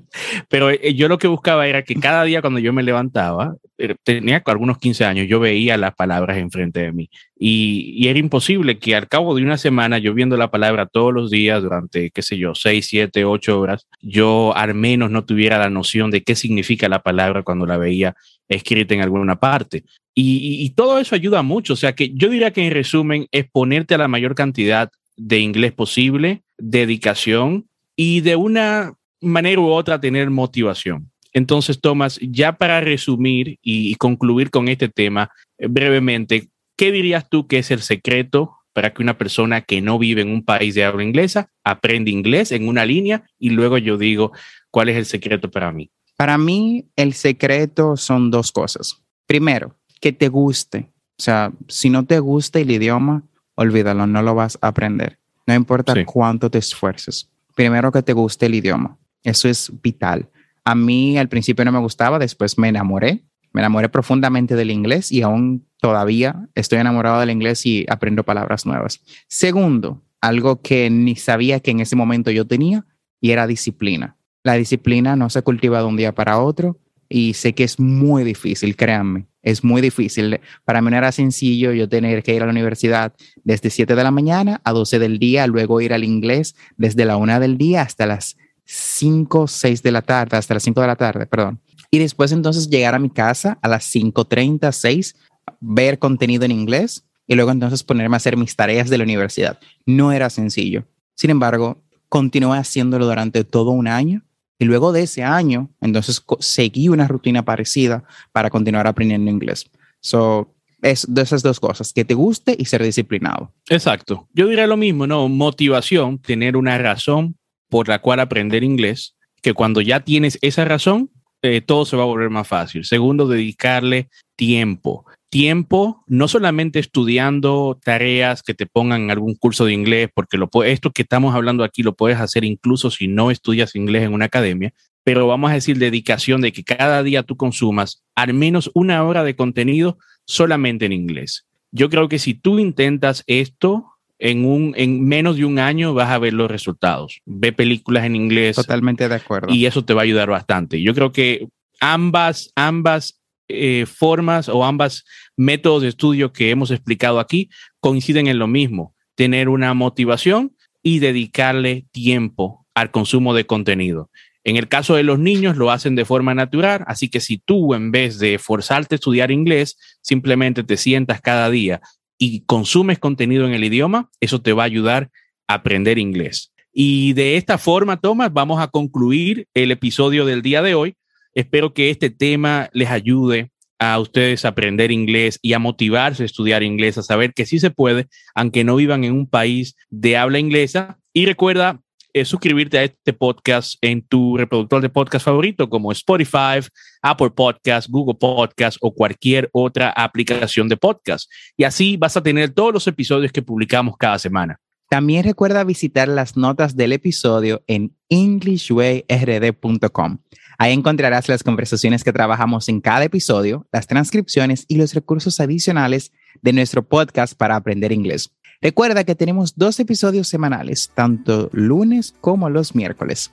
Pero 0.49 0.69
eh, 0.69 0.93
yo 0.95 1.07
lo 1.07 1.17
que 1.17 1.27
buscaba 1.27 1.67
era 1.67 1.83
que 1.83 1.95
cada 1.95 2.23
día 2.23 2.41
cuando 2.41 2.59
yo 2.59 2.73
me 2.73 2.83
levantaba, 2.83 3.55
tenía 4.03 4.41
algunos 4.45 4.77
15 4.77 5.05
años, 5.05 5.27
yo 5.27 5.39
veía 5.39 5.77
las 5.77 5.95
palabras 5.95 6.37
enfrente 6.37 6.81
de 6.81 6.91
mí. 6.91 7.09
Y, 7.37 7.93
y, 7.97 8.07
era 8.07 8.19
imposible 8.19 8.79
que 8.79 8.95
al 8.95 9.07
cabo 9.07 9.35
de 9.35 9.43
una 9.43 9.57
semana, 9.57 9.97
yo 9.97 10.13
viendo 10.13 10.37
la 10.37 10.49
palabra 10.49 10.85
todos 10.85 11.13
los 11.13 11.29
días 11.29 11.61
durante, 11.61 12.11
qué 12.11 12.21
sé 12.21 12.37
yo, 12.37 12.55
6, 12.55 12.85
7, 12.87 13.25
8 13.25 13.59
horas, 13.59 13.87
yo 14.01 14.55
al 14.55 14.73
menos 14.73 15.11
no 15.11 15.25
tuviera 15.25 15.57
la 15.57 15.69
noción 15.69 16.11
de 16.11 16.23
qué 16.23 16.35
significa 16.35 16.87
la 16.87 17.03
palabra 17.03 17.43
cuando 17.43 17.65
la 17.65 17.77
veía 17.77 18.15
escrita 18.47 18.93
en 18.93 19.01
alguna 19.01 19.39
parte. 19.39 19.83
Y, 20.13 20.63
y, 20.63 20.69
todo 20.69 20.99
eso 20.99 21.15
ayuda 21.15 21.41
mucho. 21.41 21.73
O 21.73 21.77
sea 21.77 21.93
que 21.93 22.11
yo 22.13 22.29
diría 22.29 22.51
que 22.51 22.65
en 22.65 22.73
resumen 22.73 23.27
es 23.31 23.49
ponerte 23.49 23.95
a 23.95 23.97
la 23.97 24.07
mayor 24.07 24.35
cantidad 24.35 24.89
de 25.17 25.39
inglés 25.39 25.73
posible, 25.73 26.43
dedicación 26.57 27.67
y 27.95 28.21
de 28.21 28.35
una 28.35 28.93
manera 29.21 29.59
u 29.59 29.67
otra 29.67 29.99
tener 29.99 30.29
motivación. 30.29 31.11
Entonces, 31.35 31.81
Tomás, 31.81 32.17
ya 32.21 32.53
para 32.53 32.79
resumir 32.79 33.59
y, 33.61 33.93
concluir 33.95 34.49
con 34.51 34.69
este 34.69 34.87
tema 34.87 35.31
eh, 35.57 35.67
brevemente, 35.67 36.47
¿qué 36.77 36.93
dirías 36.93 37.29
tú 37.29 37.45
que 37.45 37.59
es 37.59 37.71
el 37.71 37.81
secreto 37.81 38.53
para 38.71 38.93
que 38.93 39.03
una 39.03 39.17
persona 39.17 39.59
que 39.59 39.81
no 39.81 39.99
vive 39.99 40.21
en 40.21 40.29
un 40.29 40.45
país 40.45 40.75
de 40.75 40.85
habla 40.85 41.03
inglesa 41.03 41.49
aprenda 41.65 42.09
inglés 42.09 42.53
en 42.53 42.69
una 42.69 42.85
línea? 42.85 43.25
Y 43.37 43.49
luego 43.49 43.77
yo 43.77 43.97
digo, 43.97 44.31
¿cuál 44.71 44.87
es 44.87 44.95
el 44.95 45.05
secreto 45.05 45.51
para 45.51 45.73
mí? 45.73 45.91
Para 46.15 46.37
mí, 46.37 46.87
el 46.95 47.11
secreto 47.11 47.97
son 47.97 48.31
dos 48.31 48.53
cosas. 48.53 49.03
Primero, 49.27 49.75
que 49.99 50.13
te 50.13 50.29
guste. 50.29 50.89
O 51.19 51.21
sea, 51.21 51.51
si 51.67 51.89
no 51.89 52.05
te 52.05 52.17
gusta 52.19 52.61
el 52.61 52.71
idioma, 52.71 53.23
olvídalo, 53.55 54.07
no 54.07 54.21
lo 54.21 54.35
vas 54.35 54.57
a 54.61 54.69
aprender. 54.69 55.19
No 55.45 55.53
importa 55.53 55.93
cuánto 56.05 56.49
te 56.49 56.59
esfuerces. 56.59 57.29
Primero 57.55 57.91
que 57.91 58.01
te 58.01 58.13
guste 58.13 58.45
el 58.45 58.55
idioma. 58.55 58.97
Eso 59.21 59.49
es 59.49 59.69
vital. 59.81 60.29
A 60.65 60.75
mí 60.75 61.17
al 61.17 61.29
principio 61.29 61.63
no 61.63 61.71
me 61.71 61.79
gustaba, 61.79 62.19
después 62.19 62.57
me 62.57 62.69
enamoré. 62.69 63.23
Me 63.53 63.61
enamoré 63.61 63.87
profundamente 63.87 64.55
del 64.55 64.71
inglés 64.71 65.13
y 65.13 65.21
aún 65.21 65.65
todavía 65.79 66.49
estoy 66.55 66.79
enamorado 66.79 67.21
del 67.21 67.29
inglés 67.29 67.65
y 67.65 67.85
aprendo 67.87 68.23
palabras 68.23 68.65
nuevas. 68.65 68.99
Segundo, 69.29 70.03
algo 70.19 70.61
que 70.61 70.89
ni 70.89 71.15
sabía 71.15 71.61
que 71.61 71.71
en 71.71 71.79
ese 71.79 71.95
momento 71.95 72.31
yo 72.31 72.45
tenía 72.45 72.85
y 73.21 73.31
era 73.31 73.47
disciplina. 73.47 74.17
La 74.43 74.55
disciplina 74.55 75.15
no 75.15 75.29
se 75.29 75.41
cultiva 75.41 75.79
de 75.79 75.85
un 75.85 75.95
día 75.95 76.13
para 76.13 76.39
otro 76.39 76.79
y 77.07 77.33
sé 77.35 77.53
que 77.53 77.63
es 77.63 77.79
muy 77.79 78.23
difícil, 78.23 78.75
créanme, 78.75 79.27
es 79.41 79.63
muy 79.63 79.81
difícil. 79.81 80.41
Para 80.65 80.81
mí 80.81 80.91
no 80.91 80.97
era 80.97 81.11
sencillo 81.11 81.71
yo 81.71 81.87
tener 81.87 82.23
que 82.23 82.35
ir 82.35 82.41
a 82.41 82.45
la 82.45 82.51
universidad 82.51 83.13
desde 83.43 83.69
7 83.69 83.95
de 83.95 84.03
la 84.03 84.11
mañana 84.11 84.59
a 84.63 84.73
12 84.73 84.99
del 84.99 85.19
día, 85.19 85.47
luego 85.47 85.79
ir 85.79 85.93
al 85.93 86.03
inglés 86.03 86.55
desde 86.75 87.05
la 87.05 87.17
1 87.17 87.39
del 87.39 87.57
día 87.57 87.83
hasta 87.83 88.05
las 88.05 88.35
5, 88.65 89.47
6 89.47 89.83
de 89.83 89.91
la 89.91 90.01
tarde, 90.01 90.37
hasta 90.37 90.53
las 90.53 90.63
5 90.63 90.81
de 90.81 90.87
la 90.87 90.95
tarde, 90.95 91.25
perdón. 91.25 91.59
Y 91.91 91.99
después 91.99 92.31
entonces 92.31 92.69
llegar 92.69 92.95
a 92.95 92.99
mi 92.99 93.09
casa 93.09 93.57
a 93.61 93.67
las 93.67 93.93
5.30, 93.93 94.71
6, 94.71 95.15
ver 95.59 95.99
contenido 95.99 96.45
en 96.45 96.51
inglés 96.51 97.05
y 97.27 97.35
luego 97.35 97.51
entonces 97.51 97.83
ponerme 97.83 98.15
a 98.15 98.17
hacer 98.17 98.37
mis 98.37 98.55
tareas 98.55 98.89
de 98.89 98.97
la 98.97 99.03
universidad. 99.03 99.59
No 99.85 100.11
era 100.11 100.29
sencillo. 100.29 100.85
Sin 101.15 101.29
embargo, 101.29 101.81
continué 102.09 102.57
haciéndolo 102.57 103.05
durante 103.05 103.43
todo 103.43 103.71
un 103.71 103.87
año 103.87 104.23
y 104.57 104.65
luego 104.65 104.91
de 104.91 105.03
ese 105.03 105.23
año, 105.23 105.69
entonces 105.81 106.23
seguí 106.39 106.89
una 106.89 107.07
rutina 107.07 107.43
parecida 107.43 108.03
para 108.31 108.49
continuar 108.49 108.87
aprendiendo 108.87 109.29
inglés. 109.29 109.69
So, 109.99 110.53
es 110.81 111.05
de 111.09 111.21
esas 111.21 111.41
dos 111.41 111.59
cosas, 111.59 111.91
que 111.93 112.05
te 112.05 112.13
guste 112.13 112.55
y 112.57 112.65
ser 112.65 112.83
disciplinado. 112.83 113.51
Exacto. 113.69 114.27
Yo 114.33 114.47
diría 114.47 114.67
lo 114.67 114.77
mismo, 114.77 115.07
¿no? 115.07 115.27
Motivación, 115.27 116.19
tener 116.19 116.55
una 116.55 116.77
razón 116.77 117.35
por 117.69 117.87
la 117.87 117.99
cual 117.99 118.19
aprender 118.19 118.63
inglés, 118.63 119.15
que 119.41 119.53
cuando 119.53 119.81
ya 119.81 119.99
tienes 119.99 120.37
esa 120.41 120.65
razón, 120.65 121.09
eh, 121.41 121.61
todo 121.61 121.85
se 121.85 121.95
va 121.95 122.03
a 122.03 122.07
volver 122.07 122.29
más 122.29 122.47
fácil. 122.47 122.85
Segundo, 122.85 123.27
dedicarle 123.27 124.09
tiempo 124.35 125.05
tiempo, 125.35 126.01
no 126.07 126.29
solamente 126.29 126.79
estudiando 126.79 127.77
tareas 127.83 128.41
que 128.41 128.53
te 128.53 128.65
pongan 128.65 129.01
en 129.01 129.11
algún 129.11 129.35
curso 129.35 129.65
de 129.65 129.73
inglés, 129.73 130.07
porque 130.13 130.37
lo, 130.37 130.49
esto 130.63 130.91
que 130.91 131.01
estamos 131.01 131.35
hablando 131.35 131.65
aquí 131.65 131.83
lo 131.83 131.93
puedes 131.93 132.21
hacer 132.21 132.45
incluso 132.45 132.89
si 132.89 133.09
no 133.09 133.31
estudias 133.31 133.75
inglés 133.75 134.03
en 134.03 134.13
una 134.13 134.27
academia, 134.27 134.73
pero 135.03 135.27
vamos 135.27 135.51
a 135.51 135.55
decir 135.55 135.77
dedicación 135.77 136.39
de 136.39 136.53
que 136.53 136.63
cada 136.63 137.03
día 137.03 137.23
tú 137.23 137.35
consumas 137.35 138.01
al 138.15 138.33
menos 138.33 138.71
una 138.73 139.03
hora 139.03 139.25
de 139.25 139.35
contenido 139.35 139.97
solamente 140.25 140.85
en 140.85 140.93
inglés. 140.93 141.45
Yo 141.69 141.89
creo 141.89 142.07
que 142.07 142.17
si 142.17 142.33
tú 142.33 142.57
intentas 142.57 143.25
esto 143.27 143.87
en, 144.19 144.45
un, 144.45 144.73
en 144.77 145.05
menos 145.05 145.37
de 145.37 145.45
un 145.45 145.59
año 145.59 145.93
vas 145.93 146.09
a 146.09 146.19
ver 146.19 146.33
los 146.33 146.49
resultados. 146.49 147.21
Ve 147.25 147.51
películas 147.51 148.05
en 148.05 148.15
inglés. 148.15 148.55
Totalmente 148.55 149.09
de 149.09 149.15
acuerdo. 149.15 149.53
Y 149.53 149.65
eso 149.65 149.83
te 149.83 149.93
va 149.93 150.01
a 150.01 150.03
ayudar 150.03 150.29
bastante. 150.29 150.81
Yo 150.81 150.93
creo 150.93 151.11
que 151.11 151.47
ambas, 151.79 152.51
ambas 152.55 153.21
eh, 153.47 153.85
formas 153.85 154.49
o 154.49 154.65
ambas 154.65 155.03
métodos 155.37 155.83
de 155.83 155.89
estudio 155.89 156.33
que 156.33 156.49
hemos 156.49 156.71
explicado 156.71 157.19
aquí 157.19 157.49
coinciden 157.79 158.27
en 158.27 158.39
lo 158.39 158.47
mismo, 158.47 158.95
tener 159.15 159.49
una 159.49 159.73
motivación 159.73 160.55
y 160.81 160.99
dedicarle 160.99 161.85
tiempo 161.91 162.65
al 162.73 162.91
consumo 162.91 163.33
de 163.33 163.45
contenido. 163.45 164.09
En 164.43 164.57
el 164.57 164.67
caso 164.67 164.95
de 164.95 165.03
los 165.03 165.17
niños 165.17 165.57
lo 165.57 165.71
hacen 165.71 165.95
de 165.95 166.05
forma 166.05 166.35
natural, 166.35 166.83
así 166.85 167.09
que 167.09 167.19
si 167.19 167.39
tú 167.39 167.73
en 167.73 167.91
vez 167.91 168.19
de 168.19 168.37
forzarte 168.37 168.93
a 168.93 168.97
estudiar 168.97 169.31
inglés, 169.31 169.77
simplemente 170.01 170.63
te 170.63 170.77
sientas 170.77 171.19
cada 171.19 171.49
día 171.49 171.81
y 172.17 172.41
consumes 172.41 172.99
contenido 172.99 173.45
en 173.45 173.53
el 173.53 173.63
idioma, 173.63 174.09
eso 174.19 174.41
te 174.41 174.53
va 174.53 174.63
a 174.63 174.67
ayudar 174.67 175.11
a 175.47 175.55
aprender 175.55 175.97
inglés. 175.97 176.53
Y 176.73 177.13
de 177.13 177.37
esta 177.37 177.57
forma, 177.57 177.97
Tomás, 177.97 178.33
vamos 178.33 178.59
a 178.61 178.67
concluir 178.67 179.47
el 179.53 179.71
episodio 179.71 180.25
del 180.25 180.41
día 180.41 180.61
de 180.61 180.75
hoy. 180.75 180.95
Espero 181.33 181.73
que 181.73 181.89
este 181.89 182.09
tema 182.09 182.69
les 182.73 182.89
ayude 182.89 183.51
a 183.79 183.99
ustedes 183.99 184.45
a 184.45 184.49
aprender 184.49 184.91
inglés 184.91 185.39
y 185.41 185.53
a 185.53 185.59
motivarse 185.59 186.23
a 186.23 186.25
estudiar 186.25 186.63
inglés, 186.63 186.97
a 186.97 187.03
saber 187.03 187.33
que 187.33 187.45
sí 187.45 187.59
se 187.59 187.71
puede, 187.71 188.07
aunque 188.33 188.63
no 188.63 188.75
vivan 188.75 189.03
en 189.03 189.13
un 189.13 189.27
país 189.27 189.75
de 189.89 190.17
habla 190.17 190.39
inglesa. 190.39 190.97
Y 191.13 191.25
recuerda 191.25 191.81
eh, 192.15 192.23
suscribirte 192.23 192.77
a 192.77 192.83
este 192.85 193.11
podcast 193.11 193.75
en 193.81 194.01
tu 194.01 194.37
reproductor 194.37 194.81
de 194.81 194.87
podcast 194.87 195.25
favorito 195.25 195.69
como 195.69 195.91
Spotify, 195.91 196.65
Apple 197.01 197.31
Podcast, 197.31 197.89
Google 197.89 198.15
Podcast 198.15 198.77
o 198.79 198.95
cualquier 198.95 199.49
otra 199.51 199.89
aplicación 199.89 200.69
de 200.69 200.77
podcast. 200.77 201.29
Y 201.57 201.65
así 201.65 201.97
vas 201.97 202.15
a 202.15 202.23
tener 202.23 202.51
todos 202.51 202.73
los 202.73 202.87
episodios 202.87 203.33
que 203.33 203.41
publicamos 203.41 203.97
cada 203.97 204.17
semana. 204.17 204.61
También 204.89 205.25
recuerda 205.25 205.65
visitar 205.65 206.07
las 206.07 206.37
notas 206.37 206.77
del 206.77 206.93
episodio 206.93 207.65
en 207.67 207.93
englishwayrd.com. 208.07 210.19
Ahí 210.57 210.71
encontrarás 210.71 211.27
las 211.27 211.43
conversaciones 211.43 212.05
que 212.05 212.13
trabajamos 212.13 212.69
en 212.69 212.79
cada 212.79 213.03
episodio, 213.03 213.67
las 213.73 213.87
transcripciones 213.87 214.63
y 214.69 214.77
los 214.77 214.93
recursos 214.93 215.41
adicionales 215.41 216.13
de 216.41 216.53
nuestro 216.53 216.87
podcast 216.87 217.37
para 217.37 217.57
aprender 217.57 217.91
inglés. 217.91 218.31
Recuerda 218.61 219.03
que 219.03 219.15
tenemos 219.15 219.55
dos 219.55 219.79
episodios 219.79 220.27
semanales, 220.27 220.91
tanto 220.93 221.49
lunes 221.53 222.13
como 222.21 222.49
los 222.49 222.75
miércoles. 222.75 223.31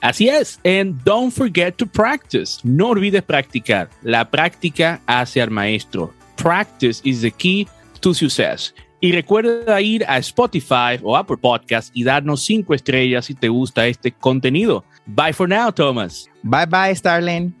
Así 0.00 0.28
es, 0.28 0.58
and 0.64 1.02
don't 1.04 1.30
forget 1.30 1.76
to 1.76 1.86
practice. 1.86 2.60
No 2.64 2.88
olvides 2.88 3.22
practicar. 3.22 3.90
La 4.02 4.30
práctica 4.30 5.00
hace 5.06 5.42
al 5.42 5.50
maestro. 5.50 6.12
Practice 6.36 7.02
is 7.04 7.20
the 7.20 7.30
key 7.30 7.68
to 8.00 8.14
success. 8.14 8.74
Y 9.00 9.12
recuerda 9.12 9.80
ir 9.80 10.04
a 10.06 10.18
Spotify 10.18 10.98
o 11.02 11.16
Apple 11.16 11.38
Podcast 11.38 11.90
y 11.94 12.04
darnos 12.04 12.44
cinco 12.44 12.74
estrellas 12.74 13.26
si 13.26 13.34
te 13.34 13.48
gusta 13.48 13.86
este 13.86 14.12
contenido. 14.12 14.84
Bye 15.06 15.32
for 15.32 15.48
now, 15.48 15.72
Thomas. 15.72 16.28
Bye 16.42 16.66
bye, 16.66 16.94
Starling. 16.94 17.54